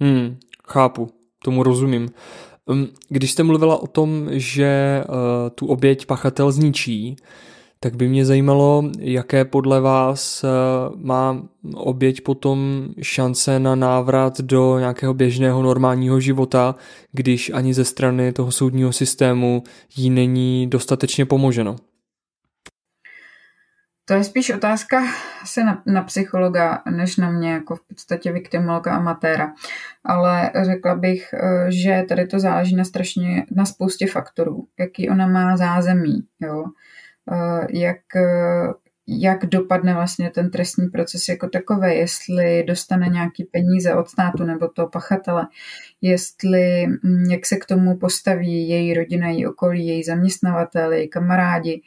Hmm, 0.00 0.38
chápu 0.68 1.15
tomu 1.46 1.62
rozumím. 1.62 2.08
Um, 2.66 2.88
když 3.08 3.30
jste 3.32 3.42
mluvila 3.42 3.82
o 3.82 3.86
tom, 3.86 4.28
že 4.30 5.02
uh, 5.08 5.14
tu 5.54 5.66
oběť 5.66 6.06
pachatel 6.06 6.52
zničí, 6.52 7.16
tak 7.80 7.96
by 7.96 8.08
mě 8.08 8.24
zajímalo, 8.26 8.82
jaké 8.98 9.44
podle 9.44 9.80
vás 9.80 10.44
uh, 10.44 10.50
má 11.00 11.42
oběť 11.74 12.20
potom 12.20 12.88
šance 13.02 13.58
na 13.58 13.74
návrat 13.74 14.40
do 14.40 14.78
nějakého 14.78 15.14
běžného 15.14 15.62
normálního 15.62 16.20
života, 16.20 16.74
když 17.12 17.50
ani 17.54 17.74
ze 17.74 17.84
strany 17.84 18.32
toho 18.32 18.50
soudního 18.52 18.92
systému 18.92 19.62
jí 19.96 20.10
není 20.10 20.66
dostatečně 20.66 21.26
pomoženo. 21.26 21.76
To 24.08 24.14
je 24.14 24.24
spíš 24.24 24.50
otázka 24.50 25.02
asi 25.42 25.64
na, 25.64 25.82
na 25.86 26.02
psychologa, 26.02 26.82
než 26.90 27.16
na 27.16 27.30
mě, 27.30 27.52
jako 27.52 27.76
v 27.76 27.86
podstatě 27.88 28.32
viktimolka 28.32 28.96
amatéra. 28.96 29.52
Ale 30.04 30.50
řekla 30.64 30.94
bych, 30.94 31.34
eh, 31.34 31.66
že 31.72 32.04
tady 32.08 32.26
to 32.26 32.38
záleží 32.38 32.76
na 32.76 32.84
strašně, 32.84 33.46
na 33.50 33.64
spoustě 33.64 34.06
faktorů. 34.06 34.66
Jaký 34.78 35.10
ona 35.10 35.26
má 35.26 35.56
zázemí, 35.56 36.22
jo. 36.40 36.64
Eh, 37.32 37.66
jak, 37.70 38.16
eh, 38.16 38.72
jak 39.08 39.46
dopadne 39.46 39.94
vlastně 39.94 40.30
ten 40.30 40.50
trestní 40.50 40.88
proces 40.88 41.28
jako 41.28 41.48
takový, 41.48 41.96
jestli 41.96 42.64
dostane 42.64 43.08
nějaký 43.08 43.44
peníze 43.44 43.94
od 43.94 44.08
státu 44.08 44.44
nebo 44.44 44.68
toho 44.68 44.88
pachatele, 44.88 45.46
jestli, 46.00 46.86
hm, 46.86 47.24
jak 47.30 47.46
se 47.46 47.56
k 47.56 47.66
tomu 47.66 47.98
postaví 47.98 48.68
její 48.68 48.94
rodina, 48.94 49.28
její 49.28 49.46
okolí, 49.46 49.86
její 49.86 50.04
zaměstnavatel, 50.04 50.92
její 50.92 51.08
kamarádi, 51.08 51.82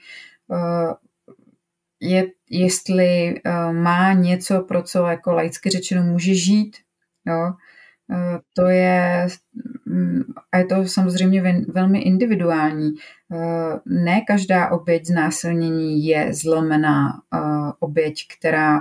je, 2.01 2.27
jestli 2.49 3.41
uh, 3.45 3.73
má 3.73 4.13
něco, 4.13 4.61
pro 4.61 4.83
co 4.83 5.05
jako 5.05 5.33
laicky 5.33 5.69
řečeno 5.69 6.03
může 6.03 6.33
žít. 6.33 6.77
Jo? 7.27 7.53
Uh, 8.07 8.37
to 8.53 8.67
je, 8.67 9.27
um, 9.87 10.23
a 10.51 10.57
je 10.57 10.65
to 10.65 10.85
samozřejmě 10.85 11.41
ven, 11.41 11.65
velmi 11.69 12.01
individuální. 12.01 12.91
Uh, 13.29 13.79
ne 13.85 14.21
každá 14.27 14.71
oběť 14.71 15.05
znásilnění 15.05 16.05
je 16.05 16.33
zlomená 16.33 17.21
oběť, 17.79 18.27
která 18.37 18.79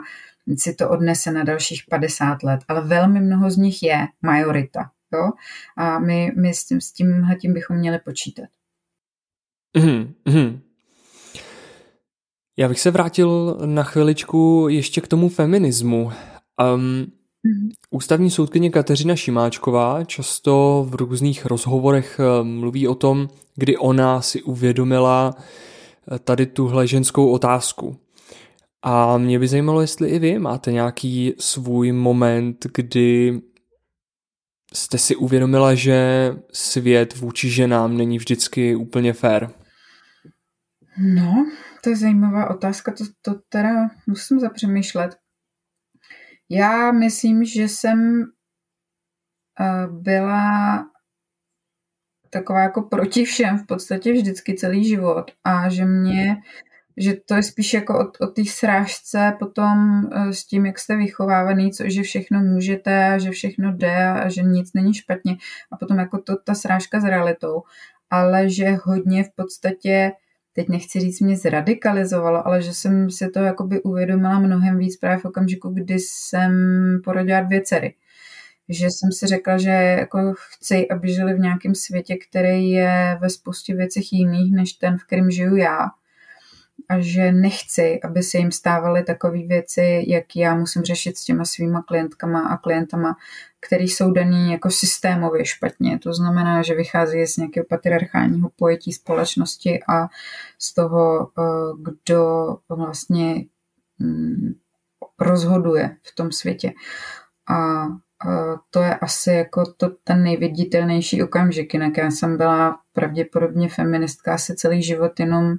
si 0.57 0.74
to 0.74 0.90
odnese 0.90 1.33
na 1.33 1.44
dalších 1.44 1.83
50 1.90 2.42
let, 2.42 2.61
ale 2.68 2.81
velmi 2.81 3.20
mnoho 3.20 3.50
z 3.50 3.57
nich 3.57 3.83
je 3.83 4.07
majorita. 4.22 4.90
Jo? 5.12 5.31
A 5.76 5.98
my, 5.98 6.33
my 6.37 6.54
s, 6.54 6.64
tím, 6.64 6.81
s 6.81 6.92
tímhle 6.92 7.37
tím 7.37 7.54
bychom 7.54 7.76
měli 7.76 7.98
počítat. 7.98 8.48
Mm-hmm. 9.76 10.61
Já 12.59 12.68
bych 12.68 12.81
se 12.81 12.90
vrátil 12.90 13.59
na 13.64 13.83
chviličku 13.83 14.66
ještě 14.71 15.01
k 15.01 15.09
tomu 15.09 15.29
feminismu. 15.29 16.12
Um, 16.75 17.07
Ústavní 17.90 18.31
soudkyně 18.31 18.71
Kateřina 18.71 19.16
Šimáčková 19.16 20.05
často 20.05 20.87
v 20.88 20.94
různých 20.94 21.47
rozhovorech 21.47 22.21
mluví 22.42 22.88
o 22.88 22.94
tom, 22.94 23.29
kdy 23.57 23.77
ona 23.77 24.23
si 24.23 24.42
uvědomila 24.42 25.35
eh, 25.37 26.18
tady 26.18 26.47
tuhle 26.47 26.87
ženskou 26.87 27.31
otázku. 27.31 27.97
A 28.83 29.18
mě 29.18 29.38
by 29.38 29.49
zajímalo, 29.49 29.81
jestli 29.81 30.09
i 30.09 30.18
vy 30.18 30.38
máte 30.38 30.73
nějaký 30.73 31.35
svůj 31.38 31.92
moment, 31.92 32.66
kdy 32.75 33.40
jste 34.75 34.99
si 34.99 35.16
uvědomila, 35.16 35.75
že 35.75 36.31
svět 36.53 37.16
vůči 37.16 37.51
ženám 37.51 37.97
není 37.97 38.18
vždycky 38.18 38.77
úplně 38.77 39.12
fair. 39.12 39.49
No, 40.99 41.47
to 41.83 41.91
je 41.91 41.97
zajímavá 41.97 42.51
otázka, 42.51 42.93
to, 42.93 43.05
to 43.23 43.41
teda 43.49 43.91
musím 44.07 44.41
zapřemýšlet. 44.41 45.17
Já 46.51 46.93
myslím, 46.93 47.45
že 47.45 47.62
jsem 47.62 48.23
eh, 49.61 49.87
byla 49.91 50.85
taková 52.31 52.62
jako 52.62 52.83
proti 52.83 53.25
všem 53.25 53.59
v 53.59 53.67
podstatě 53.67 54.12
vždycky 54.12 54.55
celý 54.55 54.85
život 54.85 55.31
a 55.45 55.69
že 55.69 55.85
mě, 55.85 56.37
že 56.97 57.14
to 57.27 57.35
je 57.35 57.43
spíš 57.43 57.75
jako 57.75 57.99
o, 57.99 58.12
o 58.21 58.27
té 58.27 58.45
srážce 58.45 59.37
potom 59.38 60.03
eh, 60.12 60.33
s 60.33 60.47
tím, 60.47 60.67
jak 60.67 60.79
jste 60.79 60.97
vychovávaný, 60.97 61.73
co, 61.73 61.85
že 61.87 62.03
všechno 62.03 62.41
můžete 62.41 63.09
a 63.09 63.19
že 63.19 63.31
všechno 63.31 63.73
jde 63.73 64.07
a 64.07 64.29
že 64.29 64.43
nic 64.43 64.73
není 64.75 64.95
špatně 64.95 65.37
a 65.73 65.77
potom 65.77 65.99
jako 65.99 66.19
to, 66.19 66.37
ta 66.37 66.55
srážka 66.55 67.01
s 67.01 67.05
realitou, 67.05 67.62
ale 68.11 68.49
že 68.51 68.79
hodně 68.85 69.25
v 69.25 69.31
podstatě 69.37 70.12
teď 70.59 70.68
nechci 70.68 71.01
říct, 71.01 71.21
mě 71.21 71.37
zradikalizovalo, 71.37 72.47
ale 72.47 72.62
že 72.62 72.75
jsem 72.75 73.11
si 73.11 73.29
to 73.31 73.38
jakoby 73.38 73.83
uvědomila 73.83 74.38
mnohem 74.38 74.79
víc 74.79 74.97
právě 74.97 75.18
v 75.18 75.25
okamžiku, 75.25 75.68
kdy 75.68 75.99
jsem 75.99 76.53
porodila 77.05 77.40
dvě 77.40 77.61
dcery. 77.61 77.94
že 78.68 78.87
jsem 78.87 79.12
si 79.12 79.27
řekla, 79.27 79.59
že 79.59 79.71
jako 79.71 80.35
chci, 80.37 80.88
aby 80.88 81.12
žili 81.12 81.35
v 81.35 81.38
nějakém 81.38 81.75
světě, 81.75 82.16
který 82.29 82.71
je 82.71 83.18
ve 83.21 83.31
spoustě 83.31 83.75
věcech 83.75 84.12
jiných, 84.12 84.55
než 84.55 84.73
ten, 84.73 84.99
v 84.99 85.05
kterém 85.05 85.31
žiju 85.31 85.57
já. 85.57 85.79
A 86.88 87.01
že 87.01 87.33
nechci, 87.33 88.01
aby 88.05 88.23
se 88.23 88.38
jim 88.38 88.53
stávaly 88.53 89.05
takové 89.05 89.38
věci, 89.38 90.05
jak 90.07 90.37
já 90.37 90.55
musím 90.55 90.83
řešit 90.83 91.16
s 91.16 91.25
těma 91.25 91.44
svýma 91.44 91.83
klientkama 91.83 92.40
a 92.40 92.57
klientama, 92.57 93.16
který 93.66 93.88
jsou 93.88 94.12
daný 94.12 94.53
jako 94.53 94.71
systémově 94.71 95.44
špatně. 95.44 95.99
To 95.99 96.12
znamená, 96.12 96.62
že 96.62 96.75
vychází 96.75 97.27
z 97.27 97.37
nějakého 97.37 97.66
patriarchálního 97.68 98.51
pojetí 98.57 98.92
společnosti 98.92 99.81
a 99.88 100.09
z 100.59 100.75
toho, 100.75 101.31
eh, 101.38 101.42
kdo 101.83 102.57
vlastně 102.68 103.44
mm, 103.99 104.55
rozhoduje 105.21 105.97
v 106.03 106.14
tom 106.14 106.33
světě. 106.33 106.73
A 107.51 107.87
to 108.71 108.83
je 108.83 108.94
asi 108.94 109.31
jako 109.31 109.73
to, 109.77 109.90
ten 110.05 110.23
nejviditelnější 110.23 111.23
okamžik. 111.23 111.75
Jinak 111.75 111.97
já 111.97 112.11
jsem 112.11 112.37
byla 112.37 112.79
pravděpodobně 112.92 113.68
feministka 113.68 114.35
asi 114.35 114.55
celý 114.55 114.83
život, 114.83 115.21
jenom 115.21 115.55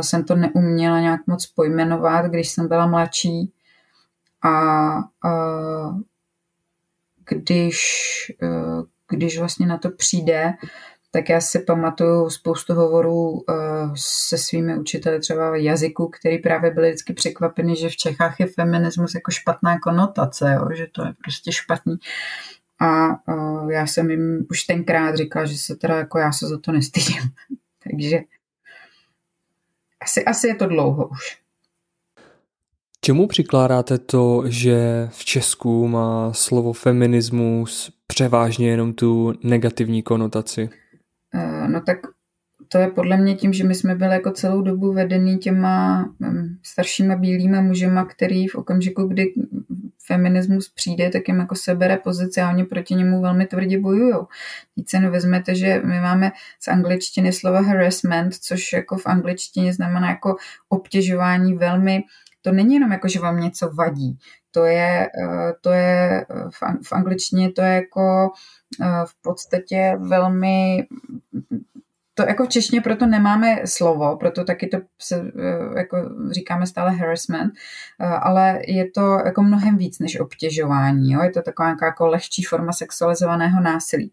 jsem 0.00 0.24
to 0.24 0.34
neuměla 0.34 1.00
nějak 1.00 1.20
moc 1.26 1.46
pojmenovat, 1.46 2.26
když 2.26 2.48
jsem 2.48 2.68
byla 2.68 2.86
mladší. 2.86 3.52
A, 4.42 4.50
a 4.50 5.30
když, 7.30 7.76
e, 8.42 8.48
když 9.08 9.38
vlastně 9.38 9.66
na 9.66 9.78
to 9.78 9.90
přijde, 9.90 10.52
tak 11.10 11.28
já 11.28 11.40
si 11.40 11.58
pamatuju 11.58 12.30
spoustu 12.30 12.74
hovorů 12.74 13.30
uh, 13.30 13.44
se 13.96 14.38
svými 14.38 14.78
učiteli 14.78 15.20
třeba 15.20 15.56
jazyku, 15.56 16.08
který 16.08 16.38
právě 16.38 16.70
byli 16.70 16.88
vždycky 16.88 17.12
překvapeni, 17.12 17.76
že 17.76 17.88
v 17.88 17.96
Čechách 17.96 18.40
je 18.40 18.46
feminismus 18.46 19.14
jako 19.14 19.30
špatná 19.30 19.78
konotace, 19.78 20.52
jo? 20.52 20.68
že 20.76 20.86
to 20.92 21.06
je 21.06 21.12
prostě 21.24 21.52
špatný. 21.52 21.96
A 22.80 23.08
uh, 23.08 23.70
já 23.70 23.86
jsem 23.86 24.10
jim 24.10 24.46
už 24.50 24.62
tenkrát 24.62 25.16
říkala, 25.16 25.46
že 25.46 25.58
se 25.58 25.76
teda 25.76 25.96
jako 25.96 26.18
já 26.18 26.32
se 26.32 26.48
za 26.48 26.58
to 26.58 26.72
nestydím. 26.72 27.22
Takže 27.90 28.20
asi, 30.00 30.24
asi 30.24 30.48
je 30.48 30.54
to 30.54 30.66
dlouho 30.66 31.08
už. 31.08 31.38
Čemu 33.04 33.26
přikládáte 33.26 33.98
to, 33.98 34.42
že 34.46 35.08
v 35.10 35.24
Česku 35.24 35.88
má 35.88 36.32
slovo 36.32 36.72
feminismus 36.72 37.92
převážně 38.06 38.70
jenom 38.70 38.92
tu 38.92 39.32
negativní 39.44 40.02
konotaci? 40.02 40.70
Eh, 41.34 41.68
no 41.68 41.80
tak 41.80 41.98
to 42.68 42.78
je 42.78 42.88
podle 42.88 43.16
mě 43.16 43.34
tím, 43.34 43.52
že 43.52 43.64
my 43.64 43.74
jsme 43.74 43.94
byli 43.94 44.12
jako 44.12 44.30
celou 44.30 44.62
dobu 44.62 44.92
vedený 44.92 45.38
těma 45.38 46.04
mm, 46.18 46.56
staršíma 46.62 47.16
bílýma 47.16 47.60
mužema, 47.60 48.04
který 48.04 48.46
v 48.46 48.54
okamžiku, 48.54 49.04
kdy 49.04 49.34
feminismus 50.06 50.68
přijde, 50.68 51.10
tak 51.10 51.28
jim 51.28 51.38
jako 51.38 51.54
sebere 51.54 51.96
pozici 51.96 52.40
a 52.40 52.50
oni 52.50 52.64
proti 52.64 52.94
němu 52.94 53.22
velmi 53.22 53.46
tvrdě 53.46 53.78
bojují. 53.78 54.14
Teď 54.74 54.88
se 54.88 55.10
vezmete, 55.10 55.54
že 55.54 55.82
my 55.84 56.00
máme 56.00 56.32
z 56.60 56.68
angličtiny 56.68 57.32
slova 57.32 57.60
harassment, 57.60 58.34
což 58.34 58.72
jako 58.72 58.96
v 58.96 59.06
angličtině 59.06 59.72
znamená 59.72 60.08
jako 60.08 60.36
obtěžování 60.68 61.54
velmi 61.54 62.02
to 62.42 62.52
není 62.52 62.74
jenom 62.74 62.92
jako, 62.92 63.08
že 63.08 63.20
vám 63.20 63.40
něco 63.40 63.70
vadí. 63.70 64.18
To 64.50 64.64
je, 64.64 65.10
eh, 65.22 65.52
to 65.60 65.70
je 65.72 66.26
v 66.82 66.92
angličtině 66.92 67.52
to 67.52 67.62
je 67.62 67.74
jako 67.74 68.30
Eh, 68.82 69.06
v 69.06 69.22
podstatě 69.22 69.96
velmi 70.00 70.86
to 72.14 72.22
jako 72.22 72.44
v 72.44 72.48
češtině 72.48 72.80
proto 72.80 73.06
nemáme 73.06 73.56
slovo, 73.64 74.16
proto 74.16 74.44
taky 74.44 74.66
to 74.66 74.78
se, 74.98 75.16
eh, 75.16 75.78
jako 75.78 75.96
říkáme 76.30 76.66
stále 76.66 76.90
harassment, 76.90 77.52
eh, 78.00 78.06
ale 78.06 78.60
je 78.66 78.90
to 78.90 79.18
jako 79.24 79.42
mnohem 79.42 79.76
víc 79.76 79.98
než 79.98 80.20
obtěžování, 80.20 81.12
jo? 81.12 81.22
je 81.22 81.30
to 81.30 81.42
taková 81.42 81.76
jako 81.82 82.06
lehčí 82.06 82.42
forma 82.42 82.72
sexualizovaného 82.72 83.60
násilí. 83.60 84.12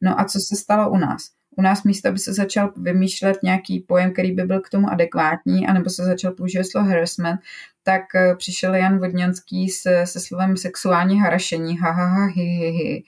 No 0.00 0.20
a 0.20 0.24
co 0.24 0.40
se 0.40 0.56
stalo 0.56 0.90
u 0.90 0.96
nás? 0.96 1.35
U 1.56 1.62
nás 1.62 1.84
místo, 1.84 2.08
aby 2.08 2.18
se 2.18 2.32
začal 2.32 2.72
vymýšlet 2.76 3.42
nějaký 3.42 3.80
pojem, 3.80 4.12
který 4.12 4.32
by 4.32 4.42
byl 4.42 4.60
k 4.60 4.70
tomu 4.70 4.90
adekvátní, 4.90 5.66
anebo 5.66 5.90
se 5.90 6.04
začal 6.04 6.32
používat 6.32 6.64
slovo 6.64 6.88
harassment, 6.88 7.40
tak 7.82 8.02
přišel 8.36 8.74
Jan 8.74 8.98
Vodňanský 8.98 9.68
se, 9.68 10.06
se 10.06 10.20
slovem 10.20 10.56
sexuální 10.56 11.20
harašení, 11.20 11.78
ha, 11.78 11.90
ha, 11.90 12.06
ha, 12.06 12.26
hi, 12.26 12.42
hi, 12.42 12.70
hi 12.70 13.02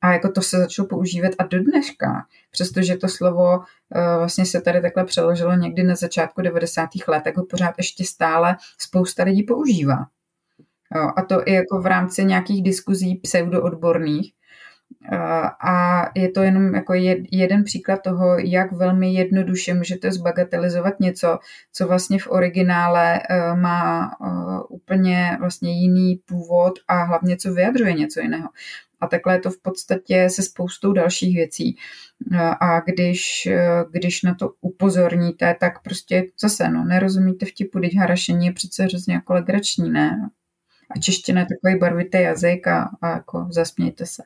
a 0.00 0.12
jako 0.12 0.32
to 0.32 0.42
se 0.42 0.58
začalo 0.58 0.88
používat 0.88 1.32
a 1.38 1.46
do 1.46 1.62
dneška, 1.62 2.26
přestože 2.50 2.96
to 2.96 3.08
slovo 3.08 3.58
uh, 3.58 3.64
vlastně 4.18 4.46
se 4.46 4.60
tady 4.60 4.80
takhle 4.80 5.04
přeložilo 5.04 5.54
někdy 5.54 5.82
na 5.82 5.94
začátku 5.94 6.42
90. 6.42 6.88
let, 7.08 7.24
tak 7.24 7.36
ho 7.36 7.46
pořád 7.46 7.74
ještě 7.78 8.04
stále 8.04 8.56
spousta 8.78 9.22
lidí 9.22 9.42
používá. 9.42 10.06
Jo, 10.96 11.10
a 11.16 11.22
to 11.22 11.48
i 11.48 11.52
jako 11.52 11.80
v 11.80 11.86
rámci 11.86 12.24
nějakých 12.24 12.62
diskuzí 12.62 13.14
pseudoodborných. 13.16 14.32
A 15.64 16.04
je 16.14 16.28
to 16.28 16.42
jenom 16.42 16.74
jako 16.74 16.94
jeden 17.30 17.64
příklad 17.64 18.02
toho, 18.02 18.38
jak 18.38 18.72
velmi 18.72 19.14
jednoduše 19.14 19.74
můžete 19.74 20.12
zbagatelizovat 20.12 21.00
něco, 21.00 21.38
co 21.72 21.86
vlastně 21.86 22.18
v 22.18 22.30
originále 22.30 23.20
uh, 23.20 23.58
má 23.58 24.10
úplně 24.68 25.36
vlastně 25.40 25.80
jiný 25.80 26.16
původ 26.16 26.72
a 26.88 27.02
hlavně 27.02 27.36
co 27.36 27.54
vyjadřuje 27.54 27.92
něco 27.92 28.20
jiného. 28.20 28.48
A 29.00 29.06
takhle 29.06 29.34
je 29.34 29.38
to 29.38 29.50
v 29.50 29.62
podstatě 29.62 30.30
se 30.30 30.42
spoustou 30.42 30.92
dalších 30.92 31.36
věcí. 31.36 31.76
A 32.60 32.80
když, 32.80 33.48
když 33.90 34.22
na 34.22 34.34
to 34.34 34.50
upozorníte, 34.60 35.56
tak 35.60 35.82
prostě 35.82 36.24
zase, 36.40 36.68
no, 36.68 36.84
nerozumíte 36.84 37.46
vtipu, 37.46 37.80
teď 37.80 37.96
harašení 37.96 38.46
je 38.46 38.52
přece 38.52 38.84
hrozně 38.84 39.14
jako 39.14 39.34
legrační, 39.34 39.90
ne? 39.90 40.30
A 40.96 41.00
čeština 41.00 41.40
je 41.40 41.46
takový 41.46 41.80
barvitý 41.80 42.22
jazyk 42.22 42.66
a, 42.66 42.90
a 43.02 43.08
jako 43.08 43.48
zasmějte 43.50 44.06
se. 44.06 44.22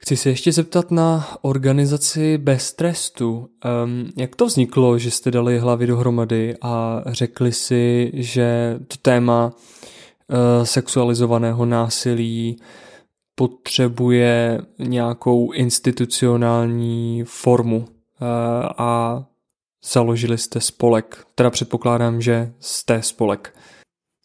Chci 0.00 0.16
se 0.16 0.28
ještě 0.28 0.52
zeptat 0.52 0.90
na 0.90 1.38
organizaci 1.42 2.38
Bez 2.38 2.72
trestu. 2.72 3.50
Um, 3.84 4.12
jak 4.16 4.36
to 4.36 4.46
vzniklo, 4.46 4.98
že 4.98 5.10
jste 5.10 5.30
dali 5.30 5.58
hlavy 5.58 5.86
dohromady 5.86 6.56
a 6.62 7.02
řekli 7.06 7.52
si, 7.52 8.10
že 8.14 8.78
to 8.88 8.96
téma 8.96 9.52
uh, 9.52 10.64
sexualizovaného 10.64 11.66
násilí 11.66 12.60
potřebuje 13.38 14.60
nějakou 14.78 15.52
institucionální 15.52 17.24
formu 17.24 17.88
eh, 17.88 18.24
a 18.78 19.24
založili 19.84 20.38
jste 20.38 20.60
spolek. 20.60 21.26
Teda 21.34 21.50
předpokládám, 21.50 22.20
že 22.20 22.52
jste 22.60 23.02
spolek. 23.02 23.56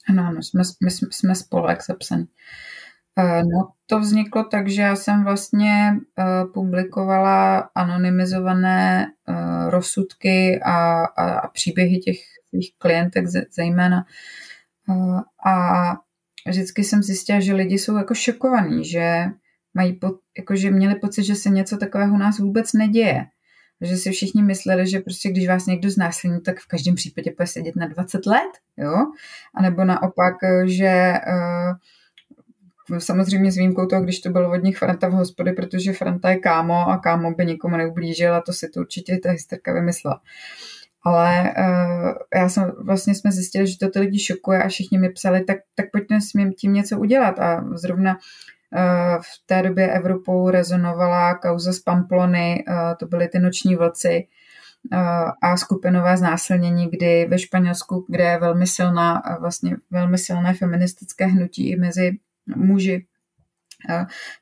Ano, 0.09 0.23
ano 0.27 0.43
jsme, 0.43 0.61
my 0.83 0.91
jsme 0.91 1.35
spolek 1.35 1.79
zapsaný. 1.87 2.23
Eh, 2.23 2.72
no 3.21 3.69
to 3.85 3.99
vzniklo 3.99 4.43
tak, 4.43 4.69
že 4.69 4.81
já 4.81 4.95
jsem 4.95 5.23
vlastně 5.23 5.93
eh, 6.19 6.23
publikovala 6.53 7.57
anonymizované 7.75 9.07
rozsudky 9.69 10.59
a, 10.63 11.05
a, 11.05 11.39
a 11.39 11.47
příběhy 11.47 11.97
těch 11.97 12.17
svých 12.49 12.73
klientek 12.77 13.25
zejména. 13.55 14.05
A 15.45 15.93
vždycky 16.47 16.83
jsem 16.83 17.03
zjistila, 17.03 17.39
že 17.39 17.53
lidi 17.53 17.79
jsou 17.79 17.97
jako 17.97 18.13
šokovaní, 18.13 18.85
že 18.85 19.25
mají 19.73 19.93
po, 19.93 20.11
jako, 20.37 20.55
že 20.55 20.71
měli 20.71 20.95
pocit, 20.95 21.23
že 21.23 21.35
se 21.35 21.49
něco 21.49 21.77
takového 21.77 22.15
u 22.15 22.17
nás 22.17 22.39
vůbec 22.39 22.73
neděje. 22.73 23.25
Že 23.81 23.97
si 23.97 24.11
všichni 24.11 24.43
mysleli, 24.43 24.87
že 24.87 24.99
prostě 24.99 25.29
když 25.29 25.47
vás 25.47 25.65
někdo 25.65 25.89
znásilní, 25.89 26.41
tak 26.41 26.59
v 26.59 26.67
každém 26.67 26.95
případě 26.95 27.33
bude 27.37 27.47
sedět 27.47 27.75
na 27.75 27.87
20 27.87 28.25
let, 28.25 28.51
jo? 28.77 28.95
A 29.55 29.61
nebo 29.61 29.85
naopak, 29.85 30.35
že 30.65 31.13
uh, 31.27 31.75
samozřejmě 32.99 33.51
s 33.51 33.57
výjimkou 33.57 33.85
toho, 33.85 34.01
když 34.01 34.19
to 34.19 34.29
bylo 34.29 34.51
od 34.51 34.63
nich 34.63 34.77
Franta 34.77 35.07
v 35.07 35.11
hospody, 35.11 35.53
protože 35.53 35.93
Franta 35.93 36.29
je 36.29 36.37
kámo 36.37 36.89
a 36.89 36.97
kámo 36.97 37.31
by 37.31 37.45
nikomu 37.45 37.77
neublížil 37.77 38.35
a 38.35 38.41
to 38.41 38.53
si 38.53 38.69
to 38.69 38.79
určitě 38.79 39.17
ta 39.17 39.31
hysterka 39.31 39.73
vymyslela. 39.73 40.21
Ale 41.05 41.53
uh, 41.57 42.13
já 42.35 42.49
jsem, 42.49 42.71
vlastně 42.85 43.15
jsme 43.15 43.31
zjistili, 43.31 43.67
že 43.67 43.77
to 43.77 43.89
ty 43.89 43.99
lidi 43.99 44.19
šokuje 44.19 44.63
a 44.63 44.67
všichni 44.67 44.97
mi 44.97 45.09
psali, 45.09 45.43
tak, 45.43 45.57
tak 45.75 45.85
pojďme 45.91 46.21
s 46.21 46.31
tím 46.57 46.73
něco 46.73 46.99
udělat. 46.99 47.39
A 47.39 47.65
zrovna 47.75 48.11
uh, 48.13 49.21
v 49.21 49.45
té 49.45 49.61
době 49.61 49.91
Evropou 49.91 50.49
rezonovala 50.49 51.33
kauza 51.33 51.73
z 51.73 51.79
Pamplony, 51.79 52.63
uh, 52.67 52.75
to 52.99 53.05
byly 53.05 53.27
ty 53.27 53.39
noční 53.39 53.75
vlci 53.75 54.27
a 55.41 55.57
skupinové 55.57 56.17
znásilnění, 56.17 56.89
kdy 56.89 57.25
ve 57.29 57.39
Španělsku, 57.39 58.05
kde 58.09 58.23
je 58.23 58.39
velmi 58.39 58.67
silná, 58.67 59.21
vlastně 59.39 59.75
velmi 59.91 60.17
silné 60.17 60.53
feministické 60.53 61.25
hnutí 61.25 61.71
i 61.71 61.75
mezi 61.75 62.11
muži, 62.45 63.07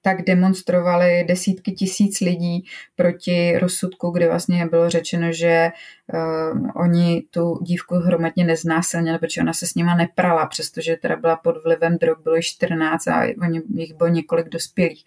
tak 0.01 0.21
demonstrovali 0.21 1.23
desítky 1.27 1.71
tisíc 1.71 2.19
lidí 2.19 2.65
proti 2.95 3.58
rozsudku, 3.58 4.10
kde 4.10 4.27
vlastně 4.27 4.65
bylo 4.65 4.89
řečeno, 4.89 5.32
že 5.32 5.71
uh, 6.13 6.67
oni 6.75 7.23
tu 7.30 7.60
dívku 7.62 7.95
hromadně 7.95 8.43
neznásilnili, 8.43 9.19
protože 9.19 9.41
ona 9.41 9.54
se 9.54 9.67
s 9.67 9.75
nima 9.75 9.95
neprala, 9.95 10.45
přestože 10.45 10.95
teda 10.95 11.15
byla 11.15 11.36
pod 11.36 11.63
vlivem 11.63 11.97
drog, 11.97 12.17
bylo 12.23 12.41
14 12.41 13.08
a 13.08 13.21
oni, 13.41 13.62
jich 13.75 13.93
bylo 13.93 14.10
několik 14.10 14.49
dospělých. 14.49 15.04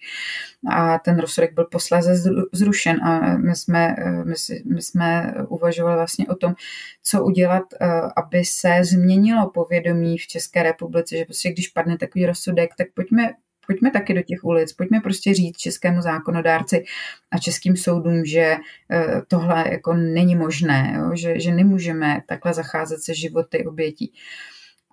A 0.71 0.99
ten 0.99 1.19
rozsudek 1.19 1.53
byl 1.53 1.65
posléze 1.65 2.31
zrušen 2.53 3.03
a 3.03 3.37
my 3.37 3.55
jsme, 3.55 3.95
my, 4.23 4.33
my 4.73 4.81
jsme 4.81 5.33
uvažovali 5.47 5.95
vlastně 5.95 6.27
o 6.27 6.35
tom, 6.35 6.55
co 7.03 7.23
udělat, 7.23 7.63
uh, 7.81 7.87
aby 8.15 8.45
se 8.45 8.83
změnilo 8.83 9.49
povědomí 9.49 10.17
v 10.17 10.27
České 10.27 10.63
republice, 10.63 11.17
že 11.17 11.25
prostě 11.25 11.51
když 11.51 11.67
padne 11.67 11.97
takový 11.97 12.25
rozsudek, 12.25 12.69
tak 12.77 12.87
pojďme 12.93 13.29
pojďme 13.67 13.91
taky 13.91 14.13
do 14.13 14.21
těch 14.21 14.43
ulic, 14.43 14.73
pojďme 14.73 14.99
prostě 14.99 15.33
říct 15.33 15.57
českému 15.57 16.01
zákonodárci 16.01 16.83
a 17.31 17.37
českým 17.37 17.77
soudům, 17.77 18.25
že 18.25 18.55
eh, 18.91 19.21
tohle 19.27 19.65
jako 19.71 19.93
není 19.93 20.35
možné, 20.35 20.93
jo? 20.97 21.11
Že, 21.15 21.39
že 21.39 21.51
nemůžeme 21.51 22.21
takhle 22.27 22.53
zacházet 22.53 23.01
se 23.01 23.13
životy 23.13 23.65
obětí. 23.65 24.13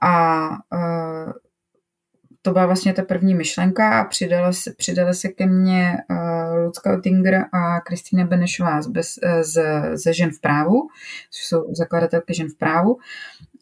A 0.02 0.48
uh, 0.50 1.32
to 2.42 2.52
byla 2.52 2.66
vlastně 2.66 2.92
ta 2.92 3.02
první 3.02 3.34
myšlenka 3.34 4.00
a 4.00 4.04
přidala 4.04 4.52
se, 4.52 4.72
přidala 4.76 5.12
se 5.12 5.28
ke 5.28 5.46
mně 5.46 5.96
uh, 6.10 6.64
Lucka 6.64 6.92
Oettinger 6.92 7.44
a 7.52 7.80
Kristýna 7.80 8.24
Benešová 8.24 8.82
z, 8.82 8.86
bez, 8.86 9.18
z, 9.42 9.62
ze 9.96 10.12
Žen 10.12 10.30
v 10.30 10.40
právu, 10.40 10.88
jsou 11.30 11.74
zakladatelky 11.74 12.34
Žen 12.34 12.48
v 12.48 12.58
právu. 12.58 12.98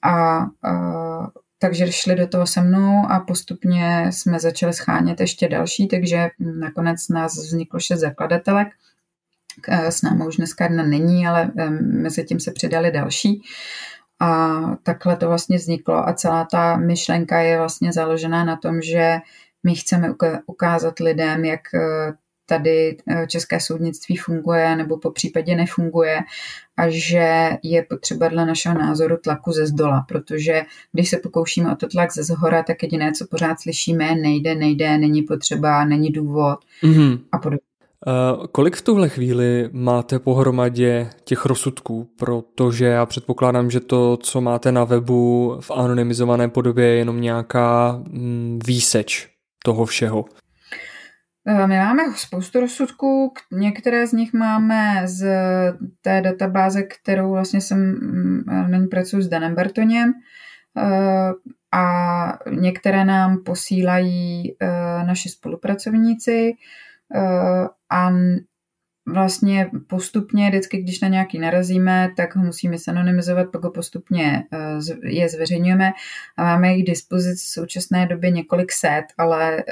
A 0.03 0.45
uh, 0.45 1.27
takže 1.63 1.93
šli 1.93 2.15
do 2.15 2.27
toho 2.27 2.47
se 2.47 2.61
mnou 2.61 3.07
a 3.09 3.21
postupně 3.21 4.07
jsme 4.11 4.41
začali 4.41 4.73
schánět 4.73 5.21
ještě 5.21 5.49
další, 5.49 5.89
takže 5.89 6.29
nakonec 6.39 7.09
nás 7.09 7.37
vzniklo 7.37 7.81
šest 7.81 8.01
zakladatelek. 8.01 8.69
S 9.69 10.03
námi 10.03 10.27
už 10.27 10.37
dneska 10.37 10.65
jedna 10.65 10.83
není, 10.83 11.27
ale 11.27 11.51
mezi 11.81 12.25
tím 12.25 12.41
se 12.41 12.53
přidali 12.53 12.91
další. 12.91 13.43
A 14.21 14.61
takhle 14.83 15.17
to 15.17 15.29
vlastně 15.29 15.57
vzniklo 15.57 16.09
a 16.09 16.13
celá 16.13 16.45
ta 16.45 16.77
myšlenka 16.77 17.39
je 17.39 17.59
vlastně 17.59 17.93
založená 17.93 18.45
na 18.45 18.57
tom, 18.57 18.83
že 18.83 19.17
my 19.63 19.75
chceme 19.75 20.09
ukázat 20.47 20.99
lidem, 20.99 21.45
jak 21.45 21.61
tady 22.51 22.97
eh, 23.09 23.27
české 23.27 23.61
soudnictví 23.61 24.17
funguje 24.17 24.77
nebo 24.77 24.99
po 24.99 25.11
případě 25.11 25.57
nefunguje 25.57 26.19
a 26.77 26.89
že 26.89 27.51
je 27.63 27.83
potřeba 27.83 28.29
dle 28.29 28.47
našeho 28.47 28.79
názoru 28.79 29.17
tlaku 29.17 29.53
ze 29.53 29.67
zdola, 29.67 30.05
protože 30.09 30.63
když 30.93 31.11
se 31.11 31.17
pokoušíme 31.17 31.73
o 31.73 31.77
to 31.77 31.89
tlak 31.89 32.13
ze 32.13 32.23
zhora, 32.23 32.63
tak 32.63 32.83
jediné, 32.83 33.13
co 33.13 33.27
pořád 33.31 33.61
slyšíme, 33.61 34.15
nejde, 34.15 34.55
nejde, 34.55 34.99
není 34.99 35.23
potřeba, 35.23 35.85
není 35.85 36.11
důvod 36.11 36.59
mm-hmm. 36.83 37.19
a 37.33 37.39
podobně. 37.39 37.61
Uh, 38.07 38.47
kolik 38.47 38.77
v 38.77 38.83
tuhle 38.83 39.09
chvíli 39.09 39.69
máte 39.73 40.19
pohromadě 40.19 41.11
těch 41.25 41.47
rozsudků? 41.47 42.09
Protože 42.17 42.85
já 42.85 43.07
předpokládám, 43.07 43.71
že 43.71 43.81
to, 43.81 44.17
co 44.17 44.41
máte 44.41 44.73
na 44.73 44.85
webu 44.85 45.57
v 45.61 45.71
anonymizované 45.71 46.49
podobě, 46.49 46.87
je 46.87 46.97
jenom 46.97 47.21
nějaká 47.21 48.01
mm, 48.09 48.59
výseč 48.67 49.29
toho 49.65 49.87
všeho. 49.87 50.25
Eh, 51.47 51.67
my 51.67 51.79
máme 51.79 52.03
spoustu 52.17 52.61
rozsudků, 52.61 53.33
některé 53.53 54.07
z 54.07 54.13
nich 54.13 54.33
máme 54.33 55.03
z 55.05 55.27
té 56.01 56.21
databáze, 56.21 56.83
kterou 56.83 57.31
vlastně 57.31 57.61
jsem, 57.61 57.79
mm, 57.79 58.45
na 58.47 58.79
ní 58.79 58.87
pracuji 58.87 59.23
s 59.23 59.29
Danem 59.29 59.55
Bertoněm 59.55 60.13
eh, 60.77 61.31
a 61.73 62.39
některé 62.51 63.05
nám 63.05 63.43
posílají 63.45 64.57
eh, 64.61 64.67
naši 65.07 65.29
spolupracovníci 65.29 66.53
a 67.91 68.11
vlastně 69.13 69.71
postupně, 69.87 70.49
vždycky, 70.49 70.83
když 70.83 71.01
na 71.01 71.09
nějaký 71.09 71.39
narazíme, 71.39 72.13
tak 72.17 72.37
ho 72.37 72.45
musíme 72.45 72.79
sanonymizovat, 72.79 73.51
pak 73.53 73.65
ho 73.65 73.71
postupně 73.71 74.45
eh, 74.53 75.09
je 75.09 75.29
zveřejňujeme 75.29 75.91
a 76.37 76.45
máme 76.45 76.73
jich 76.73 76.85
dispozici 76.85 77.45
v 77.47 77.53
současné 77.53 78.07
době 78.07 78.31
několik 78.31 78.73
set, 78.73 79.05
ale 79.19 79.65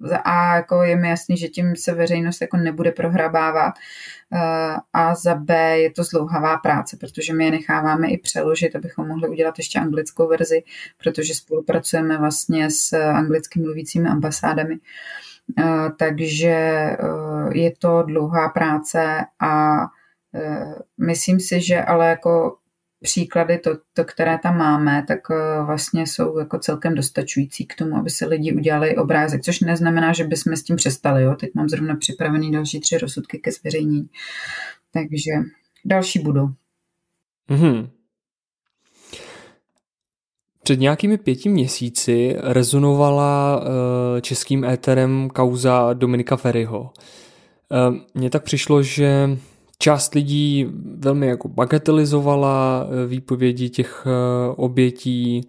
za 0.00 0.16
A 0.16 0.56
jako 0.56 0.82
je 0.82 0.96
mi 0.96 1.08
jasný, 1.08 1.36
že 1.36 1.48
tím 1.48 1.76
se 1.76 1.94
veřejnost 1.94 2.40
jako 2.40 2.56
nebude 2.56 2.92
prohrabávat 2.92 3.74
uh, 4.32 4.40
a 4.92 5.14
za 5.14 5.34
B 5.34 5.78
je 5.78 5.90
to 5.90 6.04
zlouhavá 6.04 6.56
práce, 6.56 6.96
protože 6.96 7.34
my 7.34 7.44
je 7.44 7.50
necháváme 7.50 8.08
i 8.08 8.18
přeložit, 8.18 8.76
abychom 8.76 9.08
mohli 9.08 9.28
udělat 9.28 9.58
ještě 9.58 9.78
anglickou 9.78 10.28
verzi, 10.28 10.62
protože 11.02 11.34
spolupracujeme 11.34 12.18
vlastně 12.18 12.70
s 12.70 12.92
anglicky 12.92 13.60
mluvícími 13.60 14.08
ambasádami. 14.08 14.74
Uh, 14.74 14.80
Eh, 14.80 15.35
takže 15.98 16.48
eh, 16.48 16.96
je 17.52 17.72
to 17.78 18.02
dlouhá 18.02 18.48
práce 18.48 19.24
a 19.40 19.76
eh, 20.34 20.74
myslím 20.98 21.40
si, 21.40 21.60
že 21.60 21.82
ale 21.82 22.08
jako 22.08 22.56
příklady, 23.02 23.58
to, 23.58 23.70
to, 23.92 24.04
které 24.04 24.38
tam 24.38 24.58
máme, 24.58 25.04
tak 25.08 25.18
vlastně 25.66 26.06
jsou 26.06 26.38
jako 26.38 26.58
celkem 26.58 26.94
dostačující 26.94 27.66
k 27.66 27.74
tomu, 27.74 27.96
aby 27.96 28.10
se 28.10 28.26
lidi 28.26 28.52
udělali 28.52 28.96
obrázek, 28.96 29.42
což 29.42 29.60
neznamená, 29.60 30.12
že 30.12 30.24
bychom 30.24 30.56
s 30.56 30.62
tím 30.62 30.76
přestali. 30.76 31.22
Jo? 31.22 31.34
Teď 31.34 31.50
mám 31.54 31.68
zrovna 31.68 31.96
připravený 31.96 32.52
další 32.52 32.80
tři 32.80 32.98
rozsudky 32.98 33.38
ke 33.38 33.52
zveřejnění. 33.52 34.08
Takže 34.92 35.30
další 35.84 36.18
budou. 36.18 36.48
Mm-hmm. 37.50 37.90
Před 40.66 40.80
nějakými 40.80 41.18
pěti 41.18 41.48
měsíci 41.48 42.36
rezonovala 42.38 43.60
uh, 43.60 43.66
českým 44.20 44.64
éterem 44.64 45.30
kauza 45.30 45.92
Dominika 45.92 46.36
Ferryho. 46.36 46.80
Uh, 46.80 47.96
mně 48.14 48.30
tak 48.30 48.42
přišlo, 48.42 48.82
že 48.82 49.38
část 49.78 50.14
lidí 50.14 50.66
velmi 50.98 51.26
jako 51.26 51.48
bagatelizovala 51.48 52.86
eh, 52.86 53.06
výpovědi 53.06 53.70
těch 53.70 54.06
obětí, 54.56 55.48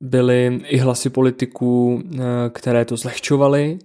byly 0.00 0.60
i 0.64 0.76
hlasy 0.76 1.10
politiků, 1.10 2.02
které 2.52 2.84
to 2.84 2.96
zlehčovaly, 2.96 3.78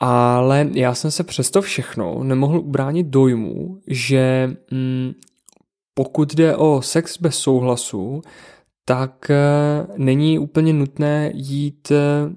ale 0.00 0.68
já 0.74 0.94
jsem 0.94 1.10
se 1.10 1.24
přesto 1.24 1.62
všechno 1.62 2.24
nemohl 2.24 2.58
ubránit 2.58 3.06
dojmu, 3.06 3.80
že 3.86 4.50
mm, 4.70 5.12
pokud 5.94 6.34
jde 6.34 6.56
o 6.56 6.82
sex 6.82 7.18
bez 7.18 7.34
souhlasu, 7.34 8.22
tak 8.84 9.30
eh, 9.30 9.36
není 9.96 10.38
úplně 10.38 10.72
nutné 10.72 11.30
jít 11.34 11.90
eh, 11.90 12.32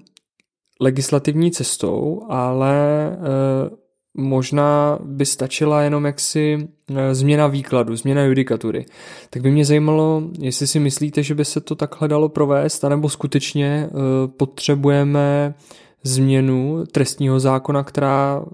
legislativní 0.80 1.50
cestou, 1.50 2.22
ale 2.28 3.10
eh, 3.12 3.70
možná 4.14 4.98
by 5.02 5.26
stačila 5.26 5.82
jenom 5.82 6.04
jaksi 6.04 6.68
změna 7.12 7.46
výkladu, 7.46 7.96
změna 7.96 8.24
judikatury. 8.24 8.86
Tak 9.30 9.42
by 9.42 9.50
mě 9.50 9.64
zajímalo, 9.64 10.22
jestli 10.38 10.66
si 10.66 10.80
myslíte, 10.80 11.22
že 11.22 11.34
by 11.34 11.44
se 11.44 11.60
to 11.60 11.74
takhle 11.74 12.08
dalo 12.08 12.28
provést, 12.28 12.84
anebo 12.84 13.08
skutečně 13.08 13.90
potřebujeme 14.36 15.54
změnu 16.02 16.84
trestního 16.92 17.40
zákona, 17.40 17.84
která 17.84 18.44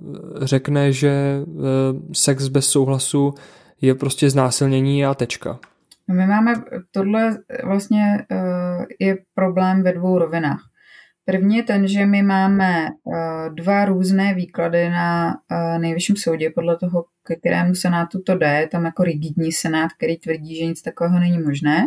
řekne, 0.41 0.93
že 0.93 1.43
sex 2.13 2.49
bez 2.49 2.67
souhlasu 2.67 3.35
je 3.81 3.95
prostě 3.95 4.31
znásilnění 4.31 5.07
a 5.07 5.15
tečka. 5.15 5.59
No 6.09 6.15
my 6.15 6.27
máme, 6.27 6.55
tohle 6.91 7.39
vlastně 7.65 8.27
uh, 8.31 8.85
je 8.99 9.17
problém 9.35 9.83
ve 9.83 9.93
dvou 9.93 10.19
rovinách. 10.19 10.69
První 11.25 11.57
je 11.57 11.63
ten, 11.63 11.89
že 11.89 12.07
my 12.07 12.23
máme 12.23 12.89
uh, 13.05 13.15
dva 13.55 13.85
různé 13.85 14.35
výklady 14.35 14.91
na 14.91 15.37
nejvyšším 15.79 16.17
soudě 16.17 16.51
podle 16.51 16.77
toho, 16.77 17.05
ke 17.23 17.37
kterému 17.37 17.75
senátu 17.75 18.23
to 18.23 18.35
jde. 18.35 18.69
Tam 18.73 18.85
jako 18.85 19.05
rigidní 19.05 19.53
senát, 19.53 19.93
který 19.93 20.17
tvrdí, 20.17 20.57
že 20.57 20.67
nic 20.67 20.83
takového 20.83 21.19
není 21.19 21.39
možné. 21.39 21.87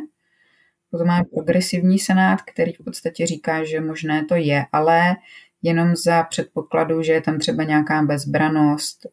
Potom 0.91 1.07
máme 1.07 1.25
progresivní 1.33 1.99
senát, 1.99 2.41
který 2.41 2.73
v 2.73 2.83
podstatě 2.85 3.27
říká, 3.27 3.63
že 3.63 3.81
možné 3.81 4.25
to 4.25 4.35
je, 4.35 4.65
ale 4.71 5.15
jenom 5.61 5.95
za 5.95 6.23
předpokladu, 6.23 7.01
že 7.01 7.13
je 7.13 7.21
tam 7.21 7.39
třeba 7.39 7.63
nějaká 7.63 8.01
bezbranost, 8.01 9.07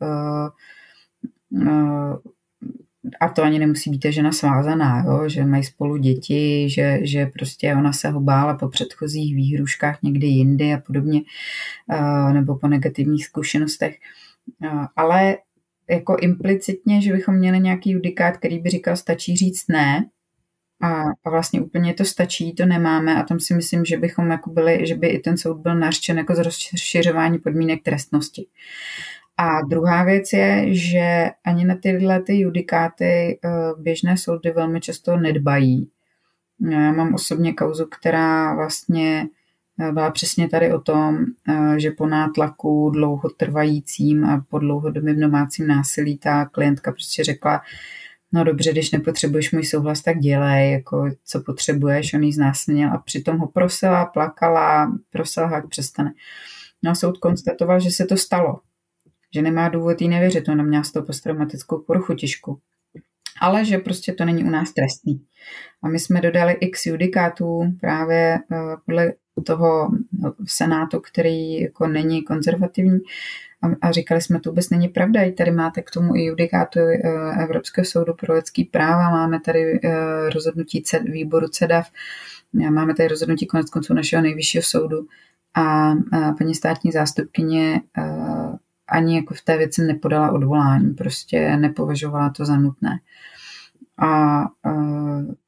a 3.20 3.28
to 3.28 3.42
ani 3.42 3.58
nemusí 3.58 3.90
být 3.90 4.04
žena 4.08 4.32
svázaná, 4.32 5.04
jo? 5.06 5.28
že 5.28 5.44
mají 5.44 5.64
spolu 5.64 5.96
děti, 5.96 6.70
že, 6.70 6.98
že 7.02 7.26
prostě 7.26 7.74
ona 7.74 7.92
se 7.92 8.08
ho 8.08 8.20
bála 8.20 8.54
po 8.54 8.68
předchozích 8.68 9.34
výhruškách 9.34 9.98
někdy 10.02 10.26
jindy 10.26 10.74
a 10.74 10.78
podobně, 10.78 11.20
nebo 12.32 12.58
po 12.58 12.68
negativních 12.68 13.26
zkušenostech. 13.26 13.96
Ale 14.96 15.36
jako 15.90 16.16
implicitně, 16.20 17.02
že 17.02 17.12
bychom 17.12 17.34
měli 17.34 17.60
nějaký 17.60 17.90
judikát, 17.90 18.36
který 18.36 18.58
by 18.58 18.70
říkal, 18.70 18.96
stačí 18.96 19.36
říct 19.36 19.68
ne, 19.68 20.04
a, 20.82 21.02
a 21.24 21.30
vlastně 21.30 21.60
úplně 21.60 21.94
to 21.94 22.04
stačí, 22.04 22.54
to 22.54 22.66
nemáme 22.66 23.16
a 23.16 23.22
tam 23.22 23.40
si 23.40 23.54
myslím, 23.54 23.84
že 23.84 23.96
bychom 23.96 24.30
jako 24.30 24.50
byli, 24.50 24.86
že 24.86 24.94
by 24.94 25.06
i 25.06 25.18
ten 25.18 25.36
soud 25.36 25.58
byl 25.58 25.74
nařčen 25.74 26.18
jako 26.18 26.34
z 26.34 26.38
rozšiřování 26.38 27.38
podmínek 27.38 27.82
trestnosti. 27.82 28.46
A 29.36 29.62
druhá 29.62 30.04
věc 30.04 30.32
je, 30.32 30.74
že 30.74 31.30
ani 31.44 31.64
na 31.64 31.74
tyhle 31.74 32.22
ty 32.22 32.38
judikáty 32.38 33.04
eh, 33.44 33.48
běžné 33.78 34.16
soudy 34.16 34.50
velmi 34.50 34.80
často 34.80 35.16
nedbají. 35.16 35.90
Já 36.70 36.92
mám 36.92 37.14
osobně 37.14 37.52
kauzu, 37.52 37.86
která 37.86 38.54
vlastně 38.54 39.26
eh, 39.80 39.92
byla 39.92 40.10
přesně 40.10 40.48
tady 40.48 40.72
o 40.72 40.80
tom, 40.80 41.18
eh, 41.48 41.80
že 41.80 41.90
po 41.90 42.06
nátlaku 42.06 42.90
dlouhotrvajícím 42.90 44.24
a 44.24 44.44
po 44.50 44.58
dlouhodobém 44.58 45.20
domácím 45.20 45.66
násilí 45.66 46.18
ta 46.18 46.44
klientka 46.44 46.92
prostě 46.92 47.24
řekla, 47.24 47.62
no 48.32 48.44
dobře, 48.44 48.72
když 48.72 48.90
nepotřebuješ 48.90 49.52
můj 49.52 49.64
souhlas, 49.64 50.02
tak 50.02 50.18
dělej, 50.18 50.72
jako 50.72 51.10
co 51.24 51.40
potřebuješ, 51.40 52.14
on 52.14 52.22
jí 52.22 52.32
znásilnil 52.32 52.92
a 52.92 52.98
přitom 52.98 53.38
ho 53.38 53.46
prosila, 53.46 54.06
plakala, 54.06 54.92
prosila, 55.10 55.50
jak 55.50 55.68
přestane. 55.68 56.12
No 56.82 56.90
a 56.90 56.94
soud 56.94 57.18
konstatoval, 57.18 57.80
že 57.80 57.90
se 57.90 58.04
to 58.04 58.16
stalo, 58.16 58.60
že 59.34 59.42
nemá 59.42 59.68
důvod 59.68 60.00
jí 60.00 60.08
nevěřit, 60.08 60.48
ona 60.48 60.64
měla 60.64 60.84
z 60.84 60.92
toho 60.92 61.06
posttraumatickou 61.06 61.78
poruchu 61.78 62.14
těžkou. 62.14 62.58
Ale 63.40 63.64
že 63.64 63.78
prostě 63.78 64.12
to 64.12 64.24
není 64.24 64.44
u 64.44 64.50
nás 64.50 64.72
trestný. 64.72 65.24
A 65.82 65.88
my 65.88 65.98
jsme 65.98 66.20
dodali 66.20 66.52
x 66.52 66.86
judikátů 66.86 67.62
právě 67.80 68.38
eh, 68.52 68.56
podle 68.86 69.12
toho 69.46 69.90
senátu, 70.46 71.00
který 71.00 71.60
jako 71.60 71.86
není 71.86 72.22
konzervativní. 72.22 72.98
A, 73.80 73.92
říkali 73.92 74.20
jsme, 74.20 74.40
to 74.40 74.50
vůbec 74.50 74.70
není 74.70 74.88
pravda. 74.88 75.22
I 75.22 75.32
tady 75.32 75.50
máte 75.50 75.82
k 75.82 75.90
tomu 75.90 76.16
i 76.16 76.24
judikátu 76.24 76.80
Evropského 77.40 77.84
soudu 77.84 78.14
pro 78.14 78.34
lidský 78.34 78.64
práva, 78.64 79.10
máme 79.10 79.40
tady 79.40 79.80
rozhodnutí 80.34 80.82
výboru 81.04 81.48
CEDAV, 81.48 81.90
máme 82.70 82.94
tady 82.94 83.08
rozhodnutí 83.08 83.46
konec 83.46 83.70
konců 83.70 83.94
našeho 83.94 84.22
nejvyššího 84.22 84.62
soudu 84.62 85.06
a 85.54 85.94
paní 86.38 86.54
státní 86.54 86.92
zástupkyně 86.92 87.80
ani 88.92 89.16
jako 89.16 89.34
v 89.34 89.42
té 89.42 89.58
věci 89.58 89.82
nepodala 89.82 90.32
odvolání, 90.32 90.94
prostě 90.94 91.56
nepovažovala 91.56 92.30
to 92.30 92.44
za 92.44 92.56
nutné. 92.56 93.00
A, 93.98 94.42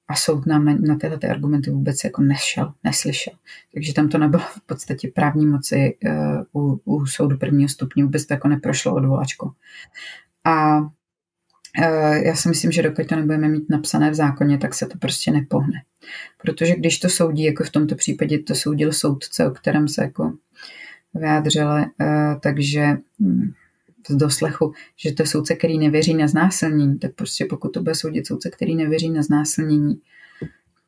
a 0.08 0.14
soud 0.14 0.46
nám 0.46 0.64
na, 0.64 0.74
na 0.80 0.96
tyhle 0.96 1.18
ty 1.18 1.26
argumenty 1.26 1.70
vůbec 1.70 2.04
jako 2.04 2.22
nešel, 2.22 2.72
neslyšel. 2.84 3.32
Takže 3.74 3.94
tam 3.94 4.08
to 4.08 4.18
nebylo 4.18 4.42
v 4.42 4.66
podstatě 4.66 5.10
právní 5.14 5.46
moci 5.46 5.98
uh, 6.52 6.62
u, 6.62 6.80
u 6.84 7.06
soudu 7.06 7.38
prvního 7.38 7.68
stupně, 7.68 8.04
vůbec 8.04 8.26
to 8.26 8.34
jako 8.34 8.48
neprošlo 8.48 8.94
odvolačko. 8.94 9.52
A 10.44 10.78
uh, 10.78 12.14
já 12.14 12.34
si 12.34 12.48
myslím, 12.48 12.72
že 12.72 12.82
dokud 12.82 13.06
to 13.06 13.16
nebudeme 13.16 13.48
mít 13.48 13.70
napsané 13.70 14.10
v 14.10 14.14
zákoně, 14.14 14.58
tak 14.58 14.74
se 14.74 14.86
to 14.86 14.98
prostě 14.98 15.30
nepohne. 15.30 15.82
Protože 16.42 16.76
když 16.76 16.98
to 16.98 17.08
soudí, 17.08 17.44
jako 17.44 17.64
v 17.64 17.70
tomto 17.70 17.94
případě 17.94 18.38
to 18.38 18.54
soudil 18.54 18.92
soudce, 18.92 19.48
o 19.48 19.50
kterém 19.50 19.88
se 19.88 20.02
jako 20.02 20.32
vyjádřili, 21.14 21.82
uh, 22.00 22.40
takže 22.40 22.96
hm, 23.20 23.52
z 24.08 24.14
doslechu, 24.14 24.72
že 24.96 25.12
to 25.12 25.22
je 25.22 25.26
soudce, 25.26 25.54
který 25.54 25.78
nevěří 25.78 26.14
na 26.14 26.28
znásilnění, 26.28 26.98
tak 26.98 27.14
prostě 27.14 27.44
pokud 27.44 27.68
to 27.68 27.82
bude 27.82 27.94
soudit 27.94 28.26
soudce, 28.26 28.50
který 28.50 28.74
nevěří 28.74 29.10
na 29.10 29.22
znásilnění, 29.22 30.00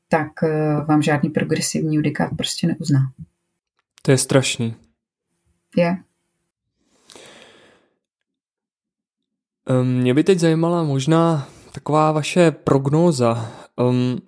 tak 0.09 0.31
uh, 0.43 0.87
vám 0.87 1.03
žádný 1.03 1.31
progresivní 1.31 1.97
judikát 1.97 2.31
prostě 2.37 2.67
neuzná. 2.67 3.01
To 4.03 4.11
je 4.11 4.19
strašný. 4.19 4.75
Je. 5.77 5.97
Mě 9.83 10.15
by 10.15 10.25
teď 10.25 10.39
zajímala 10.39 10.85
možná 10.85 11.49
taková 11.73 12.13
vaše 12.13 12.51
prognóza. 12.51 13.53
Um, 13.77 14.19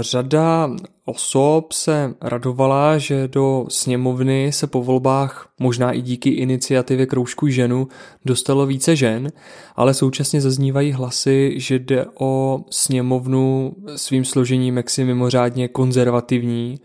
Řada 0.00 0.70
osob 1.04 1.72
se 1.72 2.14
radovala, 2.22 2.98
že 2.98 3.28
do 3.28 3.66
sněmovny 3.68 4.52
se 4.52 4.66
po 4.66 4.82
volbách, 4.82 5.48
možná 5.60 5.92
i 5.92 6.00
díky 6.00 6.30
iniciativě 6.30 7.06
Kroužku 7.06 7.48
ženu, 7.48 7.88
dostalo 8.24 8.66
více 8.66 8.96
žen, 8.96 9.32
ale 9.76 9.94
současně 9.94 10.40
zaznívají 10.40 10.92
hlasy, 10.92 11.54
že 11.56 11.78
jde 11.78 12.06
o 12.20 12.60
sněmovnu 12.70 13.76
svým 13.96 14.24
složením 14.24 14.76
jaksi 14.76 15.04
mimořádně 15.04 15.68
konzervativní, 15.68 16.80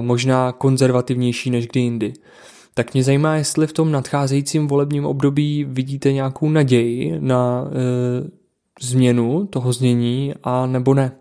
možná 0.00 0.52
konzervativnější 0.52 1.50
než 1.50 1.66
kdy 1.66 1.80
jindy. 1.80 2.12
Tak 2.74 2.94
mě 2.94 3.04
zajímá, 3.04 3.36
jestli 3.36 3.66
v 3.66 3.72
tom 3.72 3.92
nadcházejícím 3.92 4.66
volebním 4.66 5.06
období 5.06 5.64
vidíte 5.68 6.12
nějakou 6.12 6.50
naději 6.50 7.16
na 7.20 7.64
e, 7.66 7.74
změnu 8.80 9.46
toho 9.46 9.72
znění 9.72 10.34
a 10.42 10.66
nebo 10.66 10.94
ne. 10.94 11.12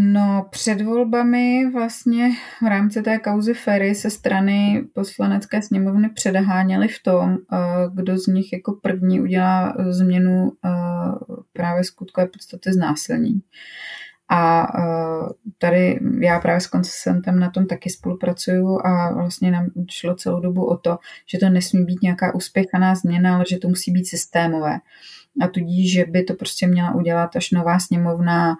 No, 0.00 0.46
před 0.50 0.80
volbami 0.80 1.70
vlastně 1.72 2.30
v 2.62 2.66
rámci 2.68 3.02
té 3.02 3.18
kauzy 3.18 3.54
Ferry 3.54 3.94
se 3.94 4.10
strany 4.10 4.84
poslanecké 4.94 5.62
sněmovny 5.62 6.08
předháněly 6.08 6.88
v 6.88 7.02
tom, 7.02 7.36
eh, 7.52 7.56
kdo 7.94 8.18
z 8.18 8.26
nich 8.26 8.52
jako 8.52 8.72
první 8.82 9.20
udělá 9.20 9.74
změnu 9.88 10.52
eh, 10.64 10.70
právě 11.52 11.84
skutkové 11.84 12.26
podstaty 12.26 12.72
znásilnění. 12.72 13.40
A 14.28 14.66
eh, 14.78 15.32
tady 15.58 16.00
já 16.20 16.40
právě 16.40 16.60
s 16.60 16.66
koncesentem 16.66 17.40
na 17.40 17.50
tom 17.50 17.66
taky 17.66 17.90
spolupracuju 17.90 18.78
a 18.84 19.12
vlastně 19.14 19.50
nám 19.50 19.66
šlo 19.90 20.14
celou 20.14 20.40
dobu 20.40 20.64
o 20.64 20.76
to, 20.76 20.98
že 21.26 21.38
to 21.38 21.48
nesmí 21.48 21.84
být 21.84 22.02
nějaká 22.02 22.34
uspěchaná 22.34 22.94
změna, 22.94 23.34
ale 23.34 23.44
že 23.50 23.58
to 23.58 23.68
musí 23.68 23.92
být 23.92 24.06
systémové. 24.06 24.78
A 25.42 25.48
tudíž, 25.48 25.92
že 25.92 26.04
by 26.04 26.22
to 26.22 26.34
prostě 26.34 26.66
měla 26.66 26.94
udělat 26.94 27.36
až 27.36 27.50
nová 27.50 27.78
sněmovna 27.78 28.50
Eh, 28.52 28.56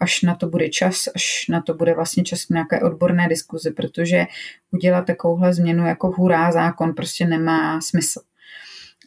až 0.00 0.22
na 0.22 0.34
to 0.34 0.46
bude 0.46 0.68
čas, 0.68 1.08
až 1.14 1.46
na 1.48 1.62
to 1.62 1.74
bude 1.74 1.94
vlastně 1.94 2.24
čas 2.24 2.44
k 2.44 2.50
nějaké 2.50 2.80
odborné 2.80 3.28
diskuzi, 3.28 3.70
protože 3.70 4.26
udělat 4.70 5.06
takovouhle 5.06 5.54
změnu 5.54 5.86
jako 5.86 6.10
hurá 6.10 6.52
zákon 6.52 6.94
prostě 6.94 7.26
nemá 7.26 7.80
smysl. 7.80 8.20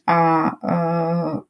A 0.06 0.50
eh, 0.68 1.40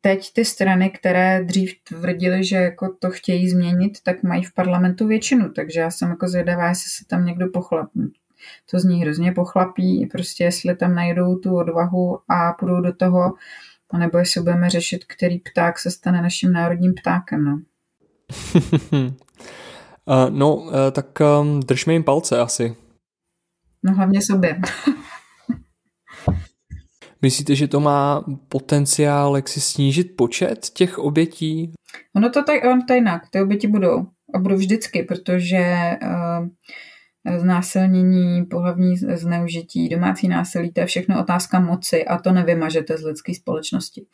teď 0.00 0.32
ty 0.32 0.44
strany, 0.44 0.90
které 0.90 1.44
dřív 1.44 1.74
tvrdili, 1.88 2.44
že 2.44 2.56
jako 2.56 2.96
to 2.98 3.10
chtějí 3.10 3.50
změnit, 3.50 3.92
tak 4.02 4.22
mají 4.22 4.44
v 4.44 4.54
parlamentu 4.54 5.06
většinu, 5.06 5.52
takže 5.52 5.80
já 5.80 5.90
jsem 5.90 6.10
jako 6.10 6.28
zvědavá, 6.28 6.68
jestli 6.68 6.90
se 6.90 7.04
tam 7.04 7.24
někdo 7.24 7.48
pochlapí. 7.48 8.12
To 8.70 8.78
z 8.78 8.84
ní 8.84 9.00
hrozně 9.00 9.32
pochlapí, 9.32 10.08
prostě 10.12 10.44
jestli 10.44 10.76
tam 10.76 10.94
najdou 10.94 11.36
tu 11.36 11.56
odvahu 11.56 12.18
a 12.28 12.52
půjdou 12.52 12.80
do 12.80 12.92
toho, 12.92 13.34
nebo 13.98 14.18
jestli 14.18 14.40
budeme 14.40 14.70
řešit, 14.70 15.04
který 15.04 15.38
pták 15.38 15.78
se 15.78 15.90
stane 15.90 16.22
naším 16.22 16.52
národním 16.52 16.94
ptákem. 16.94 17.44
No. 17.44 17.60
Uh, 18.92 20.30
no, 20.30 20.56
uh, 20.56 20.72
tak 20.92 21.06
um, 21.40 21.60
držme 21.60 21.92
jim 21.92 22.04
palce 22.04 22.40
asi. 22.40 22.76
No 23.84 23.94
hlavně 23.94 24.22
sobě. 24.22 24.60
Myslíte, 27.22 27.54
že 27.54 27.68
to 27.68 27.80
má 27.80 28.24
potenciál, 28.48 29.36
jak 29.36 29.48
si 29.48 29.60
snížit 29.60 30.16
počet 30.16 30.70
těch 30.74 30.98
obětí? 30.98 31.72
Ono 32.16 32.30
to 32.30 32.42
tak, 32.42 32.64
on 32.64 32.86
to 32.86 32.94
jinak. 32.94 33.22
Ty 33.30 33.42
oběti 33.42 33.68
budou. 33.68 34.06
A 34.34 34.38
budou 34.38 34.56
vždycky, 34.56 35.02
protože 35.02 35.90
uh, 36.02 37.38
znásilnění, 37.38 38.44
pohlavní 38.44 38.96
zneužití, 38.96 39.88
domácí 39.88 40.28
násilí, 40.28 40.72
to 40.72 40.80
je 40.80 40.86
všechno 40.86 41.20
otázka 41.20 41.60
moci 41.60 42.04
a 42.04 42.18
to 42.18 42.32
nevymažete 42.32 42.98
z 42.98 43.04
lidské 43.04 43.34
společnosti 43.34 44.06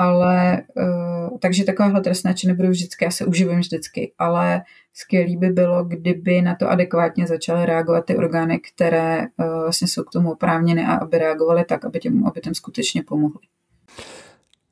ale 0.00 0.62
uh, 0.76 1.38
takže 1.38 1.64
takovéhle 1.64 2.00
trestné 2.00 2.34
činy 2.34 2.54
budou 2.54 2.68
vždycky, 2.68 3.04
já 3.04 3.10
se 3.10 3.26
uživím 3.26 3.58
vždycky, 3.58 4.12
ale 4.18 4.62
skvělý 4.94 5.36
by 5.36 5.48
bylo, 5.48 5.84
kdyby 5.84 6.42
na 6.42 6.54
to 6.54 6.70
adekvátně 6.70 7.26
začaly 7.26 7.66
reagovat 7.66 8.04
ty 8.04 8.16
orgány, 8.16 8.58
které 8.58 9.18
uh, 9.36 9.46
vlastně 9.62 9.88
jsou 9.88 10.04
k 10.04 10.10
tomu 10.10 10.32
oprávněny 10.32 10.84
a 10.84 10.94
aby 10.94 11.18
reagovaly 11.18 11.64
tak, 11.64 11.84
aby 11.84 11.98
těm 11.98 12.24
obětem 12.24 12.54
skutečně 12.54 13.02
pomohly. 13.02 13.40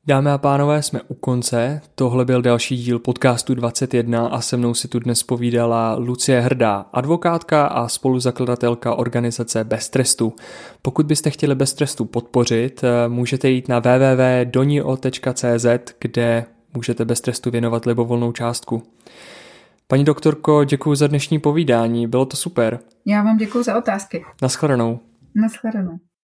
Dámy 0.09 0.31
a 0.31 0.37
pánové, 0.37 0.83
jsme 0.83 1.01
u 1.07 1.13
konce. 1.13 1.81
Tohle 1.95 2.25
byl 2.25 2.41
další 2.41 2.77
díl 2.77 2.99
podcastu 2.99 3.55
21 3.55 4.27
a 4.27 4.41
se 4.41 4.57
mnou 4.57 4.73
si 4.73 4.87
tu 4.87 4.99
dnes 4.99 5.23
povídala 5.23 5.95
Lucie 5.95 6.41
Hrdá, 6.41 6.85
advokátka 6.93 7.65
a 7.65 7.87
spoluzakladatelka 7.87 8.95
organizace 8.95 9.63
Bez 9.63 9.89
trestu. 9.89 10.33
Pokud 10.81 11.05
byste 11.05 11.29
chtěli 11.29 11.55
Bez 11.55 11.73
trestu 11.73 12.05
podpořit, 12.05 12.83
eh, 12.83 13.09
můžete 13.09 13.49
jít 13.49 13.67
na 13.67 13.79
www.donio.cz, 13.79 15.65
kde 15.99 16.45
můžete 16.73 17.05
Bez 17.05 17.21
trestu 17.21 17.51
věnovat 17.51 17.85
libovolnou 17.85 18.31
částku. 18.31 18.83
Paní 19.87 20.05
doktorko, 20.05 20.63
děkuji 20.63 20.95
za 20.95 21.07
dnešní 21.07 21.39
povídání, 21.39 22.07
bylo 22.07 22.25
to 22.25 22.37
super. 22.37 22.79
Já 23.05 23.23
vám 23.23 23.37
děkuji 23.37 23.63
za 23.63 23.77
otázky. 23.77 24.25
Naschledanou. 24.41 24.99
Naschledanou. 25.35 26.08